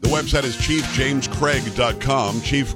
The 0.00 0.08
website 0.08 0.44
is 0.44 0.56
chiefjamescraig.com. 0.56 2.40
Chief 2.40 2.74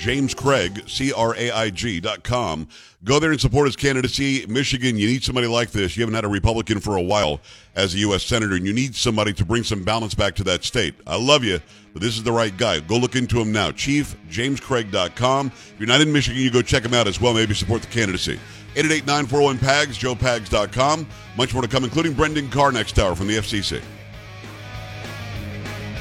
James 0.00 0.32
Craig, 0.32 0.88
C 0.88 1.12
R 1.12 1.36
A 1.36 1.50
I 1.50 1.68
G 1.68 2.00
dot 2.00 2.24
com. 2.24 2.66
Go 3.04 3.18
there 3.18 3.32
and 3.32 3.40
support 3.40 3.66
his 3.66 3.76
candidacy. 3.76 4.46
Michigan, 4.46 4.96
you 4.96 5.06
need 5.06 5.22
somebody 5.22 5.46
like 5.46 5.72
this. 5.72 5.94
You 5.94 6.00
haven't 6.00 6.14
had 6.14 6.24
a 6.24 6.28
Republican 6.28 6.80
for 6.80 6.96
a 6.96 7.02
while 7.02 7.38
as 7.76 7.92
a 7.92 7.98
U.S. 7.98 8.22
Senator, 8.22 8.54
and 8.54 8.66
you 8.66 8.72
need 8.72 8.94
somebody 8.94 9.34
to 9.34 9.44
bring 9.44 9.62
some 9.62 9.84
balance 9.84 10.14
back 10.14 10.34
to 10.36 10.44
that 10.44 10.64
state. 10.64 10.94
I 11.06 11.16
love 11.16 11.44
you, 11.44 11.60
but 11.92 12.00
this 12.00 12.16
is 12.16 12.22
the 12.22 12.32
right 12.32 12.56
guy. 12.56 12.80
Go 12.80 12.96
look 12.96 13.14
into 13.14 13.38
him 13.38 13.52
now. 13.52 13.72
ChiefJamesCraig.com. 13.72 15.46
If 15.48 15.74
you're 15.78 15.86
not 15.86 16.00
in 16.00 16.10
Michigan, 16.10 16.40
you 16.40 16.50
go 16.50 16.62
check 16.62 16.82
him 16.82 16.94
out 16.94 17.06
as 17.06 17.20
well. 17.20 17.34
Maybe 17.34 17.52
support 17.52 17.82
the 17.82 17.88
candidacy. 17.88 18.40
888-941-PAGS, 18.76 19.98
joepags.com. 19.98 21.06
Much 21.36 21.52
more 21.52 21.60
to 21.60 21.68
come, 21.68 21.84
including 21.84 22.14
Brendan 22.14 22.48
Carr 22.48 22.72
next 22.72 22.98
hour 22.98 23.14
from 23.14 23.26
the 23.26 23.36
FCC. 23.36 23.82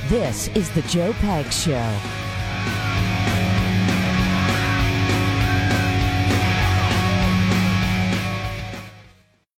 This 0.08 0.48
is 0.50 0.70
the 0.70 0.84
Joe 0.84 1.12
Pags 1.14 1.66
Show. 1.66 2.29